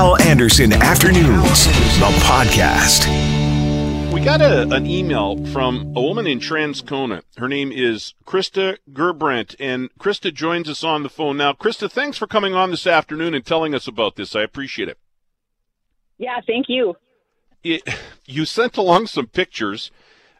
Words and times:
Hal 0.00 0.18
Anderson 0.22 0.72
Afternoons, 0.72 1.66
the 1.66 2.10
podcast. 2.24 3.04
We 4.10 4.22
got 4.22 4.40
a, 4.40 4.62
an 4.74 4.86
email 4.86 5.44
from 5.48 5.92
a 5.94 6.00
woman 6.00 6.26
in 6.26 6.40
Transcona. 6.40 7.20
Her 7.36 7.48
name 7.48 7.70
is 7.70 8.14
Krista 8.24 8.78
Gerbrandt, 8.94 9.56
and 9.60 9.90
Krista 9.98 10.32
joins 10.32 10.70
us 10.70 10.82
on 10.82 11.02
the 11.02 11.10
phone 11.10 11.36
now. 11.36 11.52
Krista, 11.52 11.92
thanks 11.92 12.16
for 12.16 12.26
coming 12.26 12.54
on 12.54 12.70
this 12.70 12.86
afternoon 12.86 13.34
and 13.34 13.44
telling 13.44 13.74
us 13.74 13.86
about 13.86 14.16
this. 14.16 14.34
I 14.34 14.40
appreciate 14.40 14.88
it. 14.88 14.96
Yeah, 16.16 16.40
thank 16.46 16.70
you. 16.70 16.96
It, 17.62 17.82
you 18.24 18.46
sent 18.46 18.78
along 18.78 19.08
some 19.08 19.26
pictures. 19.26 19.90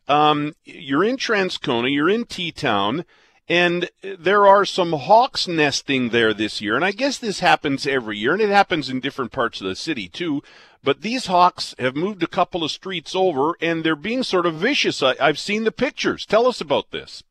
Um, 0.08 0.54
you're 0.64 1.04
in 1.04 1.18
Transcona, 1.18 1.92
you're 1.92 2.08
in 2.08 2.24
T 2.24 2.50
Town, 2.50 3.04
and 3.50 3.90
there 4.00 4.46
are 4.46 4.64
some 4.64 4.92
hawks 4.92 5.48
nesting 5.48 6.10
there 6.10 6.32
this 6.32 6.60
year. 6.60 6.76
And 6.76 6.84
I 6.84 6.92
guess 6.92 7.18
this 7.18 7.40
happens 7.40 7.84
every 7.84 8.16
year, 8.16 8.32
and 8.32 8.40
it 8.40 8.48
happens 8.48 8.88
in 8.88 9.00
different 9.00 9.32
parts 9.32 9.60
of 9.60 9.66
the 9.66 9.74
city 9.74 10.08
too. 10.08 10.40
But 10.84 11.02
these 11.02 11.26
hawks 11.26 11.74
have 11.80 11.96
moved 11.96 12.22
a 12.22 12.28
couple 12.28 12.62
of 12.62 12.70
streets 12.70 13.12
over, 13.12 13.56
and 13.60 13.82
they're 13.82 13.96
being 13.96 14.22
sort 14.22 14.46
of 14.46 14.54
vicious. 14.54 15.02
I, 15.02 15.16
I've 15.20 15.38
seen 15.38 15.64
the 15.64 15.72
pictures. 15.72 16.24
Tell 16.24 16.46
us 16.46 16.60
about 16.60 16.92
this. 16.92 17.24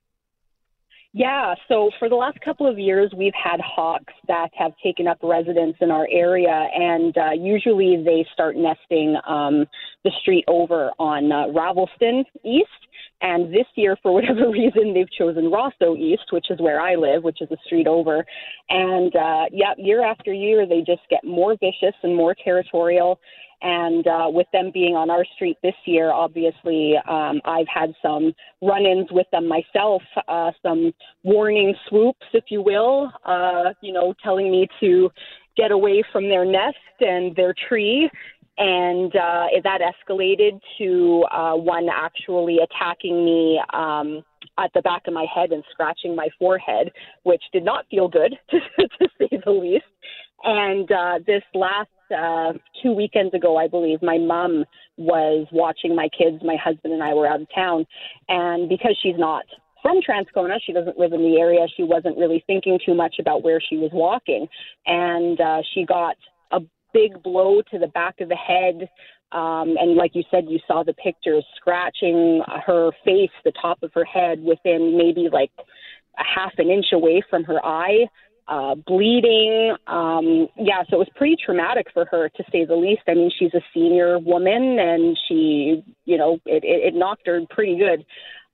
Yeah, 1.13 1.55
so 1.67 1.89
for 1.97 2.07
the 2.07 2.15
last 2.15 2.39
couple 2.41 2.67
of 2.67 2.77
years, 2.77 3.11
we've 3.17 3.33
had 3.33 3.59
hawks 3.61 4.13
that 4.27 4.49
have 4.53 4.73
taken 4.83 5.07
up 5.07 5.17
residence 5.23 5.75
in 5.81 5.89
our 5.89 6.07
area, 6.11 6.67
and 6.75 7.17
uh, 7.17 7.31
usually 7.31 8.03
they 8.03 8.27
start 8.31 8.55
nesting 8.55 9.17
um, 9.27 9.65
the 10.03 10.11
street 10.21 10.45
over 10.47 10.91
on 10.99 11.31
uh, 11.31 11.45
Ravelston 11.47 12.23
East. 12.43 12.69
And 13.21 13.53
this 13.53 13.65
year, 13.75 13.97
for 14.01 14.13
whatever 14.13 14.49
reason, 14.51 14.93
they've 14.93 15.11
chosen 15.11 15.51
Rosso 15.51 15.95
East, 15.95 16.31
which 16.31 16.49
is 16.49 16.59
where 16.59 16.79
I 16.79 16.95
live, 16.95 17.23
which 17.23 17.41
is 17.41 17.49
a 17.51 17.57
street 17.65 17.87
over. 17.87 18.25
And 18.69 19.15
uh, 19.15 19.45
yeah, 19.51 19.73
year 19.77 20.03
after 20.03 20.33
year, 20.33 20.65
they 20.65 20.79
just 20.79 21.01
get 21.09 21.23
more 21.23 21.55
vicious 21.59 21.95
and 22.03 22.15
more 22.15 22.35
territorial. 22.43 23.19
And 23.61 24.07
uh, 24.07 24.27
with 24.27 24.47
them 24.53 24.71
being 24.73 24.95
on 24.95 25.09
our 25.09 25.25
street 25.35 25.57
this 25.61 25.75
year, 25.85 26.11
obviously, 26.11 26.95
um, 27.09 27.41
I've 27.43 27.67
had 27.67 27.93
some 28.01 28.33
run 28.61 28.85
ins 28.85 29.11
with 29.11 29.27
them 29.33 29.49
myself, 29.49 30.01
uh, 30.29 30.51
some 30.63 30.93
warning 31.23 31.75
swoops, 31.89 32.25
if 32.31 32.45
you 32.49 32.61
will, 32.61 33.11
uh, 33.25 33.73
you 33.81 33.91
know, 33.91 34.13
telling 34.23 34.49
me 34.49 34.67
to 34.79 35.09
get 35.57 35.71
away 35.71 36.03
from 36.13 36.29
their 36.29 36.45
nest 36.45 36.77
and 37.01 37.35
their 37.35 37.53
tree 37.67 38.09
and 38.59 39.15
uh, 39.15 39.45
that 39.63 39.79
escalated 39.81 40.59
to 40.77 41.23
uh, 41.31 41.55
one 41.55 41.87
actually 41.89 42.57
attacking 42.57 43.23
me 43.23 43.59
um, 43.73 44.21
at 44.59 44.69
the 44.75 44.81
back 44.81 45.03
of 45.07 45.13
my 45.13 45.25
head 45.33 45.51
and 45.51 45.63
scratching 45.71 46.13
my 46.15 46.27
forehead, 46.37 46.91
which 47.23 47.41
did 47.53 47.63
not 47.63 47.85
feel 47.89 48.09
good, 48.09 48.35
to, 48.51 48.59
say 49.17 49.39
the 49.45 49.51
least. 49.51 49.85
And 50.43 50.91
uh, 50.91 51.19
this 51.25 51.43
last 51.53 51.89
uh, 52.15 52.53
two 52.83 52.91
weekends 52.91 53.33
ago, 53.33 53.57
I 53.57 53.69
believe, 53.69 54.01
my 54.01 54.17
mom 54.17 54.65
was 54.97 55.47
watching 55.53 55.95
my 55.95 56.09
kids. 56.09 56.43
My 56.43 56.57
husband 56.61 56.93
and 56.93 57.01
I 57.01 57.13
were 57.13 57.27
out 57.27 57.41
of 57.41 57.47
town, 57.55 57.85
and 58.27 58.67
because 58.67 58.97
she's 59.01 59.17
not 59.17 59.45
from 59.81 60.01
Transcona. 60.01 60.57
She 60.65 60.73
doesn't 60.73 60.99
live 60.99 61.13
in 61.13 61.21
the 61.21 61.37
area. 61.39 61.65
She 61.77 61.83
wasn't 61.83 62.17
really 62.17 62.43
thinking 62.47 62.79
too 62.85 62.93
much 62.93 63.15
about 63.17 63.43
where 63.43 63.61
she 63.61 63.77
was 63.77 63.91
walking. 63.93 64.45
And 64.85 65.39
uh, 65.39 65.61
she 65.73 65.85
got 65.85 66.17
big 66.93 67.21
blow 67.23 67.61
to 67.71 67.79
the 67.79 67.87
back 67.87 68.19
of 68.21 68.29
the 68.29 68.35
head. 68.35 68.89
Um, 69.31 69.75
and 69.79 69.95
like 69.95 70.15
you 70.15 70.23
said, 70.31 70.45
you 70.47 70.59
saw 70.67 70.83
the 70.83 70.93
pictures 70.93 71.45
scratching 71.55 72.41
her 72.65 72.91
face, 73.05 73.29
the 73.43 73.51
top 73.61 73.83
of 73.83 73.91
her 73.93 74.05
head, 74.05 74.41
within 74.43 74.97
maybe 74.97 75.29
like 75.31 75.51
a 76.17 76.23
half 76.23 76.53
an 76.57 76.69
inch 76.69 76.87
away 76.93 77.21
from 77.29 77.43
her 77.43 77.63
eye, 77.63 78.07
uh, 78.47 78.73
bleeding. 78.73 79.75
Um, 79.85 80.47
yeah, 80.57 80.81
so 80.89 80.95
it 80.95 80.99
was 80.99 81.09
pretty 81.15 81.35
traumatic 81.43 81.87
for 81.93 82.05
her 82.05 82.29
to 82.29 82.43
say 82.51 82.65
the 82.65 82.75
least. 82.75 83.03
I 83.07 83.13
mean, 83.13 83.31
she's 83.37 83.53
a 83.53 83.61
senior 83.73 84.17
woman, 84.17 84.79
and 84.79 85.17
she, 85.27 85.83
you 86.05 86.17
know, 86.17 86.39
it, 86.45 86.63
it, 86.63 86.93
it 86.93 86.95
knocked 86.95 87.27
her 87.27 87.39
pretty 87.51 87.77
good. 87.77 88.03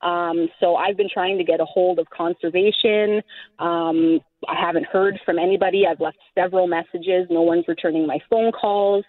Um, 0.06 0.48
so 0.60 0.76
I've 0.76 0.96
been 0.96 1.10
trying 1.12 1.38
to 1.40 1.44
get 1.44 1.60
a 1.60 1.66
hold 1.66 1.98
of 1.98 2.08
conservation. 2.16 3.22
Um, 3.58 4.20
I 4.48 4.56
haven't 4.56 4.86
heard 4.86 5.20
from 5.26 5.40
anybody. 5.40 5.86
I've 5.90 6.00
left 6.00 6.18
several 6.38 6.68
messages. 6.68 7.28
No 7.30 7.42
one's 7.42 7.66
returning 7.68 8.06
my 8.06 8.20
phone 8.30 8.52
calls. 8.52 9.04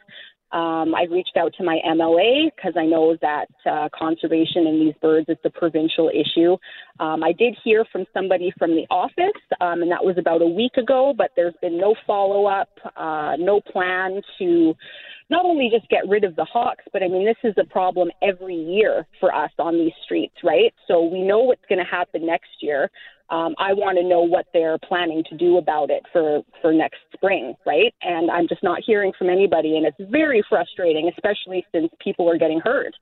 Um, 0.52 0.94
I've 0.94 1.10
reached 1.10 1.36
out 1.36 1.52
to 1.58 1.64
my 1.64 1.78
MLA 1.86 2.50
because 2.54 2.74
I 2.76 2.86
know 2.86 3.16
that 3.20 3.46
uh, 3.68 3.88
conservation 3.96 4.66
in 4.66 4.78
these 4.78 4.94
birds 5.02 5.28
is 5.28 5.36
a 5.44 5.50
provincial 5.50 6.08
issue. 6.08 6.56
Um, 7.00 7.24
I 7.24 7.32
did 7.32 7.56
hear 7.64 7.84
from 7.90 8.04
somebody 8.14 8.52
from 8.58 8.70
the 8.70 8.86
office, 8.88 9.40
um, 9.60 9.82
and 9.82 9.90
that 9.90 10.04
was 10.04 10.16
about 10.18 10.42
a 10.42 10.46
week 10.46 10.76
ago, 10.76 11.12
but 11.16 11.32
there's 11.34 11.54
been 11.60 11.78
no 11.78 11.94
follow 12.06 12.46
up, 12.46 12.70
uh, 12.96 13.34
no 13.38 13.60
plan 13.60 14.22
to 14.38 14.74
not 15.28 15.44
only 15.44 15.68
just 15.68 15.88
get 15.88 16.08
rid 16.08 16.22
of 16.22 16.36
the 16.36 16.44
hawks, 16.44 16.84
but 16.92 17.02
I 17.02 17.08
mean, 17.08 17.26
this 17.26 17.36
is 17.42 17.54
a 17.58 17.64
problem 17.64 18.10
every 18.22 18.54
year 18.54 19.06
for 19.18 19.34
us 19.34 19.50
on 19.58 19.74
these 19.74 19.92
streets, 20.04 20.36
right? 20.44 20.72
So 20.86 21.02
we 21.04 21.22
know 21.22 21.40
what's 21.40 21.64
going 21.68 21.80
to 21.80 21.90
happen 21.90 22.24
next 22.24 22.50
year 22.60 22.90
um, 23.28 23.54
I 23.58 23.72
want 23.72 23.98
to 23.98 24.04
know 24.04 24.20
what 24.20 24.46
they're 24.52 24.78
planning 24.78 25.24
to 25.30 25.36
do 25.36 25.56
about 25.58 25.90
it 25.90 26.04
for 26.12 26.42
for 26.62 26.72
next 26.72 26.98
spring, 27.12 27.54
right? 27.66 27.92
And 28.02 28.30
I'm 28.30 28.46
just 28.46 28.62
not 28.62 28.82
hearing 28.86 29.12
from 29.18 29.30
anybody, 29.30 29.76
and 29.76 29.84
it's 29.84 30.10
very 30.10 30.44
frustrating, 30.48 31.10
especially 31.12 31.66
since 31.72 31.90
people 32.00 32.30
are 32.30 32.38
getting 32.38 32.60
hurt. 32.60 32.94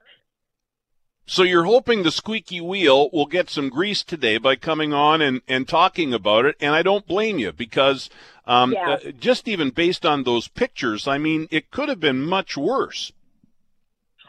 So 1.27 1.43
you're 1.43 1.65
hoping 1.65 2.03
the 2.03 2.11
squeaky 2.11 2.61
wheel 2.61 3.09
will 3.11 3.27
get 3.27 3.49
some 3.49 3.71
grease 3.71 4.03
today 4.03 4.37
by 4.37 4.57
coming 4.57 4.93
on 4.93 5.23
and, 5.23 5.41
and 5.49 5.67
talking 5.67 6.12
about 6.12 6.45
it, 6.45 6.56
and 6.61 6.75
I 6.75 6.83
don't 6.83 7.06
blame 7.06 7.39
you 7.39 7.51
because 7.51 8.11
um, 8.47 8.73
yeah. 8.73 8.91
uh, 8.91 9.11
just 9.19 9.49
even 9.49 9.71
based 9.71 10.05
on 10.05 10.25
those 10.25 10.49
pictures, 10.49 11.09
I 11.09 11.17
mean, 11.17 11.49
it 11.51 11.71
could 11.71 11.89
have 11.89 12.01
been 12.01 12.21
much 12.21 12.59
worse. 12.59 13.12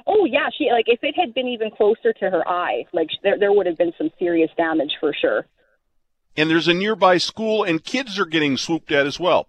Oh 0.07 0.25
yeah, 0.25 0.49
she 0.57 0.69
like 0.71 0.85
if 0.87 0.99
it 1.03 1.15
had 1.17 1.33
been 1.33 1.47
even 1.47 1.71
closer 1.71 2.13
to 2.13 2.29
her 2.29 2.47
eye, 2.47 2.85
like 2.93 3.09
there 3.23 3.39
there 3.39 3.51
would 3.51 3.65
have 3.65 3.77
been 3.77 3.93
some 3.97 4.11
serious 4.19 4.51
damage 4.55 4.91
for 4.99 5.13
sure 5.13 5.45
and 6.37 6.49
there's 6.49 6.67
a 6.67 6.73
nearby 6.73 7.17
school, 7.17 7.63
and 7.63 7.83
kids 7.83 8.19
are 8.19 8.25
getting 8.25 8.57
swooped 8.57 8.91
at 8.91 9.05
as 9.05 9.19
well. 9.19 9.47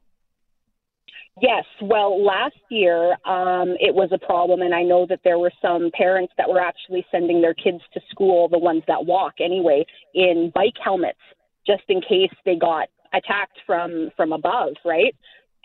Yes. 1.43 1.65
Well, 1.83 2.25
last 2.25 2.57
year 2.71 3.13
um, 3.27 3.77
it 3.79 3.95
was 3.95 4.09
a 4.11 4.19
problem, 4.19 4.63
and 4.63 4.75
I 4.75 4.83
know 4.83 5.07
that 5.07 5.21
there 5.23 5.39
were 5.39 5.53
some 5.61 5.91
parents 5.93 6.33
that 6.39 6.49
were 6.49 6.61
actually 6.61 7.05
sending 7.11 7.43
their 7.43 7.53
kids 7.53 7.81
to 7.93 8.01
school, 8.11 8.49
the 8.49 8.59
ones 8.59 8.83
that 8.89 9.05
walk 9.05 9.35
anyway, 9.41 9.85
in 10.15 10.51
bike 10.55 10.77
helmets, 10.83 11.19
just 11.67 11.83
in 11.89 12.01
case 12.01 12.33
they 12.47 12.57
got 12.57 12.89
attacked 13.13 13.59
from 13.67 14.11
from 14.17 14.33
above, 14.33 14.75
right? 14.85 15.15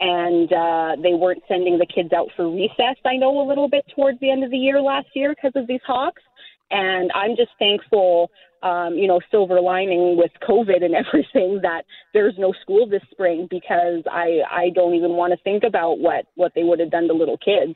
And 0.02 0.52
uh, 0.52 0.96
they 1.02 1.14
weren't 1.14 1.44
sending 1.48 1.78
the 1.78 1.86
kids 1.86 2.12
out 2.12 2.28
for 2.36 2.50
recess. 2.50 2.98
I 3.06 3.16
know 3.16 3.40
a 3.40 3.48
little 3.48 3.70
bit 3.70 3.86
towards 3.96 4.20
the 4.20 4.30
end 4.30 4.44
of 4.44 4.52
the 4.52 4.58
year 4.58 4.81
last 4.81 5.08
year 5.14 5.34
because 5.36 5.54
of 5.56 5.68
these 5.68 5.81
hawks. 5.86 6.24
And 6.72 7.12
I'm 7.14 7.36
just 7.36 7.52
thankful, 7.60 8.31
um, 8.64 8.96
you 8.96 9.08
know, 9.08 9.20
silver 9.30 9.60
lining 9.60 10.18
with 10.18 10.32
COVID 10.48 10.84
and 10.84 10.96
everything 11.08 11.60
that 11.64 11.84
there's 12.14 12.36
no 12.38 12.54
school 12.62 12.88
this 12.88 13.04
spring 13.12 13.48
because 13.50 14.04
I 14.10 14.42
I 14.50 14.70
don't 14.74 14.96
even 14.96 15.12
want 15.12 15.32
to 15.34 15.44
think 15.44 15.64
about 15.64 16.00
what 16.00 16.26
what 16.36 16.54
they 16.56 16.64
would 16.64 16.80
have 16.80 16.92
done 16.92 17.08
to 17.08 17.14
little 17.14 17.38
kids. 17.38 17.76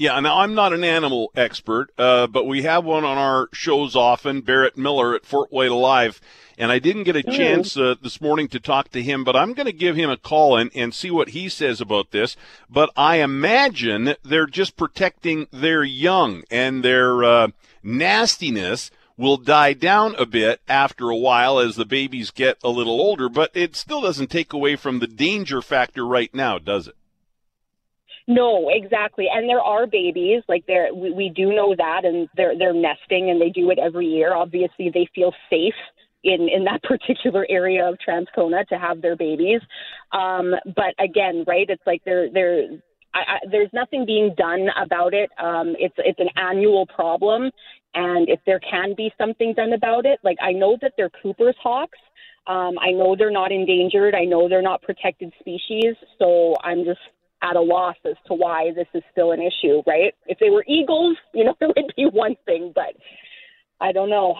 Yeah, 0.00 0.18
now 0.20 0.38
I'm 0.38 0.54
not 0.54 0.72
an 0.72 0.82
animal 0.82 1.30
expert, 1.36 1.90
uh, 1.98 2.26
but 2.26 2.46
we 2.46 2.62
have 2.62 2.86
one 2.86 3.04
on 3.04 3.18
our 3.18 3.48
shows 3.52 3.94
often, 3.94 4.40
Barrett 4.40 4.78
Miller 4.78 5.14
at 5.14 5.26
Fort 5.26 5.52
Whyte 5.52 5.70
Alive, 5.70 6.22
and 6.56 6.72
I 6.72 6.78
didn't 6.78 7.02
get 7.02 7.16
a 7.16 7.22
mm. 7.22 7.36
chance 7.36 7.76
uh, 7.76 7.96
this 8.00 8.18
morning 8.18 8.48
to 8.48 8.60
talk 8.60 8.88
to 8.92 9.02
him, 9.02 9.24
but 9.24 9.36
I'm 9.36 9.52
going 9.52 9.66
to 9.66 9.74
give 9.74 9.96
him 9.96 10.08
a 10.08 10.16
call 10.16 10.56
and, 10.56 10.70
and 10.74 10.94
see 10.94 11.10
what 11.10 11.30
he 11.30 11.50
says 11.50 11.82
about 11.82 12.12
this. 12.12 12.34
But 12.70 12.88
I 12.96 13.16
imagine 13.16 14.14
they're 14.24 14.46
just 14.46 14.78
protecting 14.78 15.48
their 15.52 15.84
young 15.84 16.44
and 16.50 16.82
their 16.82 17.22
uh, 17.22 17.48
nastiness 17.82 18.90
will 19.20 19.36
die 19.36 19.74
down 19.74 20.14
a 20.16 20.26
bit 20.26 20.60
after 20.66 21.10
a 21.10 21.16
while 21.16 21.58
as 21.58 21.76
the 21.76 21.84
babies 21.84 22.30
get 22.30 22.56
a 22.64 22.70
little 22.70 23.00
older, 23.00 23.28
but 23.28 23.50
it 23.54 23.76
still 23.76 24.00
doesn't 24.00 24.30
take 24.30 24.52
away 24.52 24.74
from 24.76 24.98
the 24.98 25.06
danger 25.06 25.60
factor 25.60 26.06
right 26.06 26.34
now, 26.34 26.58
does 26.58 26.88
it? 26.88 26.96
No, 28.26 28.70
exactly. 28.70 29.26
And 29.32 29.48
there 29.48 29.60
are 29.60 29.86
babies, 29.86 30.42
like 30.48 30.64
there 30.66 30.94
we, 30.94 31.12
we 31.12 31.32
do 31.34 31.52
know 31.52 31.74
that 31.76 32.04
and 32.04 32.28
they're 32.36 32.56
they're 32.56 32.72
nesting 32.72 33.28
and 33.28 33.40
they 33.40 33.50
do 33.50 33.70
it 33.70 33.78
every 33.78 34.06
year. 34.06 34.34
Obviously 34.34 34.90
they 34.92 35.08
feel 35.14 35.32
safe 35.50 35.74
in 36.22 36.48
in 36.48 36.64
that 36.64 36.82
particular 36.84 37.44
area 37.50 37.88
of 37.88 37.98
Transcona 38.06 38.66
to 38.68 38.78
have 38.78 39.02
their 39.02 39.16
babies. 39.16 39.60
Um, 40.12 40.54
but 40.64 40.94
again, 41.02 41.44
right, 41.46 41.68
it's 41.68 41.82
like 41.86 42.02
they're 42.04 42.30
they're 42.30 42.68
I, 43.12 43.18
I, 43.18 43.38
there's 43.50 43.70
nothing 43.72 44.06
being 44.06 44.34
done 44.36 44.68
about 44.80 45.14
it. 45.14 45.30
Um, 45.42 45.74
it's 45.78 45.96
it's 45.98 46.20
an 46.20 46.28
annual 46.36 46.86
problem, 46.86 47.50
and 47.94 48.28
if 48.28 48.40
there 48.46 48.60
can 48.60 48.94
be 48.96 49.12
something 49.18 49.54
done 49.54 49.72
about 49.72 50.06
it, 50.06 50.20
like 50.22 50.38
I 50.40 50.52
know 50.52 50.76
that 50.82 50.92
they're 50.96 51.10
Cooper's 51.22 51.56
hawks. 51.62 51.98
Um, 52.46 52.78
I 52.80 52.90
know 52.90 53.16
they're 53.16 53.30
not 53.30 53.52
endangered. 53.52 54.14
I 54.14 54.24
know 54.24 54.48
they're 54.48 54.62
not 54.62 54.82
protected 54.82 55.32
species. 55.40 55.94
So 56.18 56.54
I'm 56.62 56.84
just 56.84 57.00
at 57.42 57.56
a 57.56 57.60
loss 57.60 57.96
as 58.04 58.16
to 58.26 58.34
why 58.34 58.70
this 58.74 58.88
is 58.94 59.02
still 59.12 59.32
an 59.32 59.40
issue, 59.40 59.82
right? 59.86 60.14
If 60.26 60.38
they 60.38 60.50
were 60.50 60.64
eagles, 60.68 61.16
you 61.34 61.44
know, 61.44 61.56
it 61.60 61.74
would 61.76 61.94
be 61.96 62.06
one 62.06 62.36
thing, 62.46 62.72
but 62.74 62.94
I 63.80 63.92
don't 63.92 64.10
know. 64.10 64.36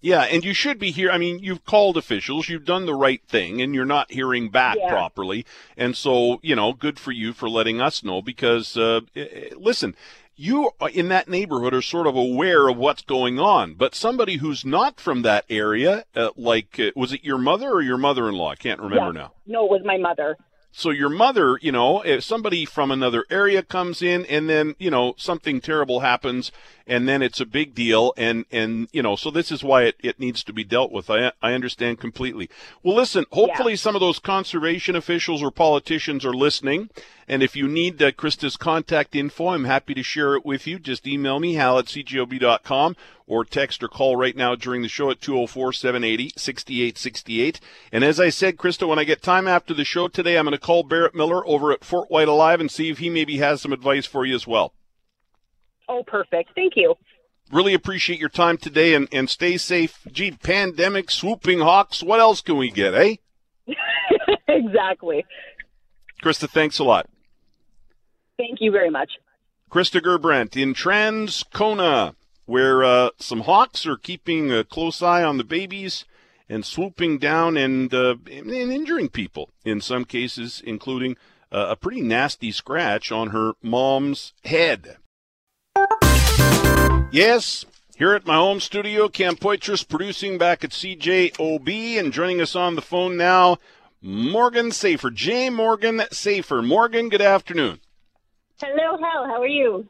Yeah, 0.00 0.24
and 0.24 0.44
you 0.44 0.52
should 0.52 0.78
be 0.78 0.90
here. 0.90 1.10
I 1.10 1.16
mean, 1.16 1.38
you've 1.38 1.64
called 1.64 1.96
officials, 1.96 2.50
you've 2.50 2.66
done 2.66 2.84
the 2.84 2.94
right 2.94 3.22
thing, 3.26 3.62
and 3.62 3.74
you're 3.74 3.86
not 3.86 4.12
hearing 4.12 4.50
back 4.50 4.76
Yeah. 4.78 4.90
properly. 4.90 5.46
And 5.78 5.96
so, 5.96 6.40
you 6.42 6.54
know, 6.54 6.74
good 6.74 6.98
for 7.00 7.10
you 7.10 7.32
for 7.32 7.48
letting 7.48 7.80
us 7.80 8.04
know 8.04 8.20
because, 8.20 8.76
uh, 8.76 9.00
eh, 9.16 9.28
eh, 9.32 9.48
listen, 9.56 9.96
you 10.36 10.70
in 10.92 11.08
that 11.08 11.28
neighborhood 11.28 11.74
are 11.74 11.82
sort 11.82 12.06
of 12.06 12.16
aware 12.16 12.68
of 12.68 12.76
what's 12.76 13.02
going 13.02 13.38
on. 13.38 13.74
But 13.74 13.94
somebody 13.94 14.36
who's 14.36 14.64
not 14.64 15.00
from 15.00 15.22
that 15.22 15.44
area, 15.48 16.04
uh, 16.16 16.30
like, 16.36 16.78
uh, 16.80 16.90
was 16.96 17.12
it 17.12 17.24
your 17.24 17.38
mother 17.38 17.70
or 17.70 17.82
your 17.82 17.98
mother 17.98 18.28
in 18.28 18.34
law? 18.34 18.50
I 18.50 18.56
can't 18.56 18.80
remember 18.80 19.12
Yeah. 19.18 19.22
now. 19.26 19.32
No, 19.46 19.64
it 19.66 19.70
was 19.70 19.82
my 19.84 19.98
mother. 19.98 20.36
So 20.76 20.90
your 20.90 21.08
mother, 21.08 21.56
you 21.62 21.70
know, 21.70 22.02
if 22.02 22.24
somebody 22.24 22.64
from 22.64 22.90
another 22.90 23.24
area 23.30 23.62
comes 23.62 24.02
in 24.02 24.26
and 24.26 24.50
then, 24.50 24.74
you 24.80 24.90
know, 24.90 25.14
something 25.16 25.60
terrible 25.60 26.00
happens 26.00 26.50
and 26.84 27.08
then 27.08 27.22
it's 27.22 27.40
a 27.40 27.46
big 27.46 27.76
deal 27.76 28.12
and, 28.16 28.44
and, 28.50 28.88
you 28.92 29.00
know, 29.00 29.14
so 29.14 29.30
this 29.30 29.52
is 29.52 29.62
why 29.62 29.84
it, 29.84 29.94
it 30.02 30.18
needs 30.18 30.42
to 30.42 30.52
be 30.52 30.64
dealt 30.64 30.90
with. 30.90 31.08
I, 31.08 31.30
I 31.40 31.52
understand 31.52 32.00
completely. 32.00 32.50
Well, 32.82 32.96
listen, 32.96 33.24
hopefully 33.30 33.76
some 33.76 33.94
of 33.94 34.00
those 34.00 34.18
conservation 34.18 34.96
officials 34.96 35.44
or 35.44 35.52
politicians 35.52 36.24
are 36.24 36.34
listening. 36.34 36.90
And 37.28 37.40
if 37.40 37.54
you 37.54 37.68
need 37.68 38.02
uh, 38.02 38.10
Krista's 38.10 38.56
contact 38.56 39.14
info, 39.14 39.48
I'm 39.48 39.64
happy 39.64 39.94
to 39.94 40.02
share 40.02 40.34
it 40.34 40.44
with 40.44 40.66
you. 40.66 40.80
Just 40.80 41.06
email 41.06 41.38
me, 41.38 41.54
hal 41.54 41.78
at 41.78 41.86
cjob.com 41.86 42.96
or 43.26 43.44
text 43.44 43.82
or 43.82 43.88
call 43.88 44.16
right 44.16 44.36
now 44.36 44.54
during 44.54 44.82
the 44.82 44.88
show 44.88 45.10
at 45.10 45.20
204-780-6868. 45.20 47.60
And 47.90 48.04
as 48.04 48.20
I 48.20 48.28
said, 48.28 48.56
Krista, 48.56 48.86
when 48.86 48.98
I 48.98 49.04
get 49.04 49.22
time 49.22 49.48
after 49.48 49.72
the 49.72 49.84
show 49.84 50.08
today, 50.08 50.36
I'm 50.36 50.44
going 50.44 50.52
to 50.52 50.58
call 50.58 50.82
Barrett 50.82 51.14
Miller 51.14 51.46
over 51.46 51.72
at 51.72 51.84
Fort 51.84 52.10
Whyte 52.10 52.28
Alive 52.28 52.60
and 52.60 52.70
see 52.70 52.90
if 52.90 52.98
he 52.98 53.08
maybe 53.08 53.38
has 53.38 53.62
some 53.62 53.72
advice 53.72 54.06
for 54.06 54.26
you 54.26 54.34
as 54.34 54.46
well. 54.46 54.74
Oh, 55.88 56.02
perfect. 56.06 56.50
Thank 56.54 56.74
you. 56.76 56.94
Really 57.52 57.74
appreciate 57.74 58.18
your 58.18 58.30
time 58.30 58.56
today 58.56 58.94
and, 58.94 59.06
and 59.12 59.28
stay 59.28 59.58
safe. 59.58 60.00
Gee, 60.10 60.30
pandemic, 60.32 61.10
swooping 61.10 61.60
hawks, 61.60 62.02
what 62.02 62.20
else 62.20 62.40
can 62.40 62.56
we 62.56 62.70
get, 62.70 62.94
eh? 62.94 63.16
exactly. 64.48 65.26
Krista, 66.22 66.48
thanks 66.48 66.78
a 66.78 66.84
lot. 66.84 67.06
Thank 68.38 68.60
you 68.60 68.70
very 68.70 68.90
much. 68.90 69.12
Krista 69.70 70.00
Gerbrandt 70.00 70.56
in 70.56 70.74
Transcona, 70.74 72.14
where 72.46 72.84
uh, 72.84 73.10
some 73.18 73.40
hawks 73.40 73.86
are 73.86 73.96
keeping 73.96 74.52
a 74.52 74.64
close 74.64 75.02
eye 75.02 75.22
on 75.22 75.38
the 75.38 75.44
babies 75.44 76.04
and 76.48 76.64
swooping 76.64 77.18
down 77.18 77.56
and, 77.56 77.92
uh, 77.94 78.16
and 78.30 78.50
injuring 78.50 79.08
people, 79.08 79.50
in 79.64 79.80
some 79.80 80.04
cases, 80.04 80.62
including 80.64 81.16
uh, 81.50 81.66
a 81.70 81.76
pretty 81.76 82.00
nasty 82.00 82.50
scratch 82.52 83.10
on 83.10 83.30
her 83.30 83.52
mom's 83.62 84.34
head. 84.44 84.98
Yes, 87.10 87.64
here 87.96 88.14
at 88.14 88.26
my 88.26 88.34
home 88.34 88.60
studio, 88.60 89.08
Cam 89.08 89.36
Poitras 89.36 89.88
producing 89.88 90.36
back 90.36 90.64
at 90.64 90.70
CJOB, 90.70 91.98
and 91.98 92.12
joining 92.12 92.40
us 92.40 92.56
on 92.56 92.74
the 92.74 92.82
phone 92.82 93.16
now, 93.16 93.58
Morgan 94.02 94.66
Saifer. 94.66 95.14
J. 95.14 95.48
Morgan 95.48 95.98
Saifer. 96.10 96.66
Morgan, 96.66 97.08
good 97.08 97.22
afternoon. 97.22 97.80
Hello, 98.60 98.98
Hal. 98.98 99.26
How 99.26 99.40
are 99.40 99.46
you? 99.46 99.88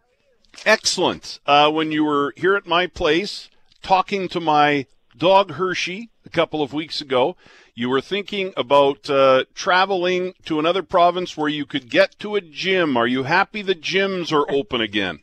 Excellent. 0.66 1.40
Uh, 1.46 1.70
when 1.70 1.92
you 1.92 2.04
were 2.04 2.32
here 2.36 2.56
at 2.56 2.66
my 2.66 2.86
place 2.86 3.48
talking 3.82 4.28
to 4.28 4.40
my 4.40 4.86
dog 5.16 5.52
Hershey 5.52 6.10
a 6.24 6.30
couple 6.30 6.62
of 6.62 6.72
weeks 6.72 7.00
ago, 7.00 7.36
you 7.74 7.88
were 7.88 8.00
thinking 8.00 8.52
about 8.56 9.10
uh, 9.10 9.44
traveling 9.54 10.34
to 10.44 10.58
another 10.58 10.82
province 10.82 11.36
where 11.36 11.48
you 11.48 11.66
could 11.66 11.90
get 11.90 12.18
to 12.20 12.36
a 12.36 12.40
gym. 12.40 12.96
Are 12.96 13.06
you 13.06 13.24
happy 13.24 13.62
the 13.62 13.74
gyms 13.74 14.32
are 14.32 14.50
open 14.50 14.80
again? 14.80 15.20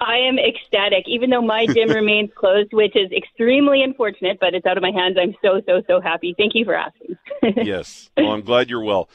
I 0.00 0.18
am 0.18 0.38
ecstatic, 0.38 1.04
even 1.08 1.30
though 1.30 1.42
my 1.42 1.66
gym 1.66 1.88
remains 1.94 2.30
closed, 2.36 2.72
which 2.72 2.94
is 2.94 3.10
extremely 3.10 3.82
unfortunate, 3.82 4.38
but 4.40 4.54
it's 4.54 4.66
out 4.66 4.76
of 4.76 4.82
my 4.82 4.92
hands. 4.92 5.16
I'm 5.20 5.34
so, 5.42 5.60
so, 5.66 5.82
so 5.86 6.00
happy. 6.00 6.34
Thank 6.36 6.54
you 6.54 6.64
for 6.64 6.74
asking. 6.74 7.16
yes. 7.64 8.10
Well, 8.16 8.30
I'm 8.32 8.42
glad 8.42 8.70
you're 8.70 8.84
well. 8.84 9.08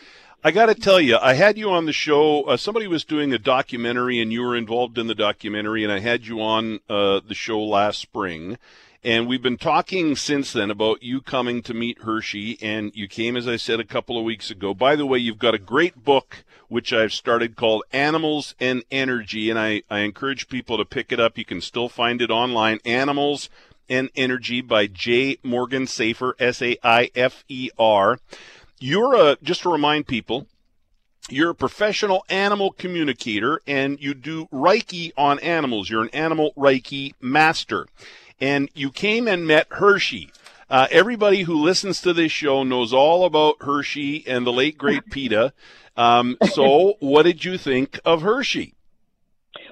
I 0.48 0.52
got 0.52 0.68
to 0.68 0.76
tell 0.76 1.02
you, 1.02 1.18
I 1.18 1.34
had 1.34 1.58
you 1.58 1.70
on 1.72 1.88
the 1.88 1.92
show. 1.92 2.44
Uh, 2.44 2.56
somebody 2.56 2.88
was 2.88 3.04
doing 3.04 3.34
a 3.34 3.38
documentary, 3.38 4.22
and 4.22 4.32
you 4.32 4.42
were 4.42 4.56
involved 4.56 4.98
in 4.98 5.08
the 5.08 5.14
documentary, 5.14 5.84
and 5.84 5.92
I 5.92 6.00
had 6.00 6.26
you 6.26 6.40
on 6.40 6.80
uh, 6.90 7.20
the 7.20 7.34
show 7.34 7.60
last 7.60 8.00
spring. 8.00 8.58
And 9.04 9.28
we've 9.28 9.42
been 9.42 9.58
talking 9.58 10.16
since 10.16 10.54
then 10.54 10.72
about 10.72 11.04
you 11.04 11.20
coming 11.20 11.62
to 11.64 11.74
meet 11.74 12.04
Hershey, 12.04 12.58
and 12.62 12.96
you 12.96 13.10
came, 13.10 13.36
as 13.36 13.46
I 13.46 13.58
said, 13.58 13.82
a 13.82 13.84
couple 13.84 14.18
of 14.18 14.24
weeks 14.24 14.50
ago. 14.50 14.74
By 14.74 14.96
the 14.96 15.06
way, 15.06 15.18
you've 15.18 15.38
got 15.38 15.54
a 15.54 15.60
great 15.60 16.06
book 16.06 16.46
which 16.70 16.94
I've 16.94 17.12
started 17.12 17.58
called 17.58 17.84
Animals 17.92 18.56
and 18.58 18.86
Energy, 18.90 19.50
and 19.50 19.60
I, 19.60 19.84
I 19.90 20.00
encourage 20.00 20.48
people 20.48 20.78
to 20.78 20.86
pick 20.86 21.12
it 21.12 21.20
up. 21.20 21.38
You 21.38 21.44
can 21.44 21.60
still 21.60 21.90
find 21.90 22.22
it 22.22 22.32
online. 22.32 22.80
Animals 22.86 23.50
and 23.90 24.10
Energy 24.16 24.62
by 24.62 24.88
J. 24.88 25.40
Morgan 25.44 25.88
Saifer, 25.88 26.32
S 26.40 26.62
A 26.62 26.78
I 26.84 27.12
F 27.16 27.44
E 27.50 27.70
R. 27.78 28.20
You're 28.80 29.16
a, 29.16 29.38
just 29.42 29.64
to 29.64 29.70
remind 29.70 30.08
people, 30.08 30.48
you're 31.30 31.52
a 31.52 31.56
professional 31.56 32.24
animal 32.30 32.72
communicator 32.72 33.62
and 33.68 34.00
you 34.00 34.14
do 34.14 34.48
Reiki 34.48 35.12
on 35.18 35.40
animals. 35.40 35.90
You're 35.90 36.04
an 36.04 36.10
animal 36.10 36.54
Reiki 36.58 37.14
master. 37.20 37.88
And 38.40 38.70
you 38.74 38.92
came 38.92 39.28
and 39.28 39.48
met 39.48 39.68
Hershey. 39.72 40.32
Uh, 40.70 40.88
everybody 40.92 41.44
who 41.44 41.56
listens 41.56 42.02
to 42.02 42.14
this 42.14 42.32
show 42.32 42.64
knows 42.64 42.94
all 42.94 43.26
about 43.26 43.56
Hershey 43.62 44.24
and 44.28 44.46
the 44.46 44.54
late 44.54 44.78
great 44.78 45.06
PETA. 45.12 45.54
Um, 45.96 46.38
so, 46.52 46.96
what 47.00 47.24
did 47.24 47.44
you 47.44 47.58
think 47.58 48.00
of 48.06 48.22
Hershey? 48.22 48.76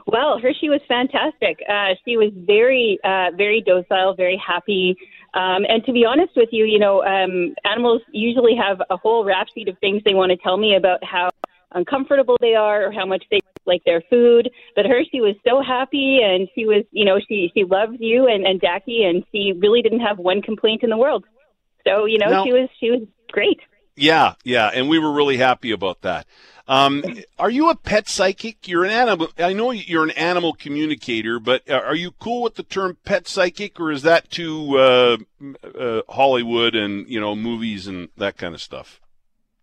Well, 0.07 0.39
Hershey 0.39 0.69
was 0.69 0.81
fantastic. 0.87 1.59
Uh, 1.67 1.95
she 2.05 2.17
was 2.17 2.31
very, 2.33 2.99
uh, 3.03 3.31
very 3.35 3.61
docile, 3.61 4.15
very 4.15 4.37
happy. 4.37 4.95
Um, 5.35 5.65
and 5.67 5.83
to 5.85 5.91
be 5.91 6.05
honest 6.05 6.31
with 6.35 6.49
you, 6.51 6.63
you 6.63 6.79
know, 6.79 7.03
um, 7.03 7.53
animals 7.65 8.01
usually 8.11 8.55
have 8.55 8.81
a 8.89 8.95
whole 8.95 9.25
rap 9.25 9.47
sheet 9.53 9.67
of 9.67 9.77
things 9.79 10.01
they 10.05 10.13
want 10.13 10.31
to 10.31 10.37
tell 10.37 10.55
me 10.55 10.75
about 10.75 11.03
how 11.03 11.29
uncomfortable 11.73 12.37
they 12.39 12.55
are 12.55 12.85
or 12.85 12.91
how 12.91 13.05
much 13.05 13.23
they 13.29 13.39
like 13.65 13.83
their 13.83 14.01
food. 14.09 14.49
But 14.75 14.85
her, 14.85 15.01
she 15.11 15.19
was 15.19 15.35
so 15.45 15.61
happy, 15.61 16.21
and 16.23 16.47
she 16.55 16.65
was, 16.65 16.85
you 16.91 17.03
know, 17.03 17.19
she 17.27 17.51
she 17.53 17.65
loves 17.65 17.97
you 17.99 18.27
and 18.27 18.45
and 18.45 18.61
Jackie, 18.61 19.03
and 19.03 19.25
she 19.31 19.53
really 19.59 19.81
didn't 19.81 19.99
have 19.99 20.17
one 20.17 20.41
complaint 20.41 20.83
in 20.83 20.89
the 20.89 20.97
world. 20.97 21.25
So 21.85 22.05
you 22.05 22.17
know, 22.17 22.29
Now- 22.29 22.45
she 22.45 22.53
was 22.53 22.69
she 22.79 22.91
was 22.91 23.01
great. 23.31 23.59
Yeah, 23.97 24.33
yeah, 24.43 24.71
and 24.73 24.89
we 24.89 24.99
were 24.99 25.13
really 25.13 25.37
happy 25.37 25.71
about 25.71 26.01
that. 26.01 26.27
Um, 26.67 27.03
are 27.37 27.49
you 27.49 27.69
a 27.69 27.75
pet 27.75 28.09
psychic? 28.09 28.67
You're 28.67 28.85
an 28.85 28.91
animal. 28.91 29.27
I 29.37 29.53
know 29.53 29.71
you're 29.71 30.03
an 30.03 30.11
animal 30.11 30.53
communicator, 30.53 31.39
but 31.39 31.69
are 31.69 31.95
you 31.95 32.11
cool 32.11 32.41
with 32.41 32.55
the 32.55 32.63
term 32.63 32.97
pet 33.05 33.27
psychic, 33.27 33.79
or 33.79 33.91
is 33.91 34.01
that 34.01 34.31
too 34.31 34.77
uh, 34.77 35.17
uh, 35.63 36.01
Hollywood 36.09 36.75
and 36.75 37.07
you 37.07 37.19
know 37.19 37.35
movies 37.35 37.85
and 37.87 38.09
that 38.17 38.37
kind 38.37 38.55
of 38.55 38.61
stuff? 38.61 38.99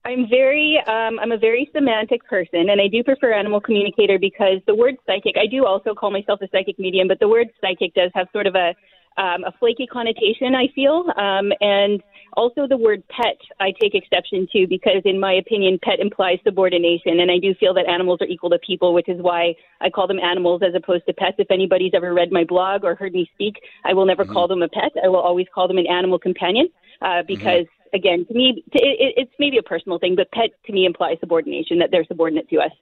I'm 0.04 0.28
very, 0.28 0.78
um, 0.86 1.20
I'm 1.20 1.30
a 1.30 1.38
very 1.38 1.70
semantic 1.72 2.24
person, 2.26 2.70
and 2.70 2.80
I 2.80 2.88
do 2.88 3.04
prefer 3.04 3.32
animal 3.32 3.60
communicator 3.60 4.18
because 4.18 4.58
the 4.66 4.74
word 4.74 4.96
psychic. 5.06 5.36
I 5.36 5.46
do 5.46 5.64
also 5.64 5.94
call 5.94 6.10
myself 6.10 6.40
a 6.42 6.48
psychic 6.52 6.78
medium, 6.78 7.06
but 7.06 7.20
the 7.20 7.28
word 7.28 7.48
psychic 7.60 7.94
does 7.94 8.10
have 8.14 8.28
sort 8.32 8.46
of 8.46 8.54
a 8.54 8.74
um, 9.16 9.44
a 9.44 9.52
flaky 9.58 9.86
connotation. 9.86 10.54
I 10.54 10.68
feel, 10.74 11.04
um, 11.16 11.52
and 11.60 12.02
also 12.34 12.66
the 12.66 12.76
word 12.76 13.02
pet 13.08 13.36
I 13.60 13.72
take 13.80 13.94
exception 13.94 14.48
to 14.52 14.66
because, 14.66 15.02
in 15.04 15.20
my 15.20 15.32
opinion, 15.32 15.78
pet 15.82 16.00
implies 16.00 16.38
subordination, 16.44 17.20
and 17.20 17.30
I 17.30 17.38
do 17.38 17.54
feel 17.54 17.74
that 17.74 17.88
animals 17.88 18.18
are 18.20 18.26
equal 18.26 18.50
to 18.50 18.58
people, 18.58 18.94
which 18.94 19.08
is 19.08 19.20
why 19.20 19.54
I 19.80 19.90
call 19.90 20.06
them 20.06 20.18
animals 20.18 20.62
as 20.66 20.74
opposed 20.74 21.06
to 21.06 21.12
pets. 21.12 21.36
If 21.38 21.50
anybody's 21.50 21.92
ever 21.94 22.12
read 22.14 22.32
my 22.32 22.44
blog 22.44 22.84
or 22.84 22.94
heard 22.94 23.12
me 23.12 23.28
speak, 23.34 23.56
I 23.84 23.94
will 23.94 24.06
never 24.06 24.24
call 24.24 24.48
them 24.48 24.62
a 24.62 24.68
pet. 24.68 24.92
I 25.02 25.08
will 25.08 25.20
always 25.20 25.46
call 25.54 25.68
them 25.68 25.78
an 25.78 25.86
animal 25.86 26.18
companion 26.18 26.68
uh, 27.00 27.22
because 27.26 27.66
again, 27.92 28.24
to 28.26 28.34
me, 28.34 28.64
to, 28.72 28.78
it, 28.82 29.14
it's 29.16 29.32
maybe 29.38 29.58
a 29.58 29.62
personal 29.62 29.98
thing, 29.98 30.14
but 30.16 30.30
pet 30.32 30.50
to 30.66 30.72
me 30.72 30.86
implies 30.86 31.18
subordination, 31.20 31.78
that 31.78 31.90
they're 31.90 32.04
subordinate 32.06 32.48
to 32.50 32.56
us. 32.58 32.72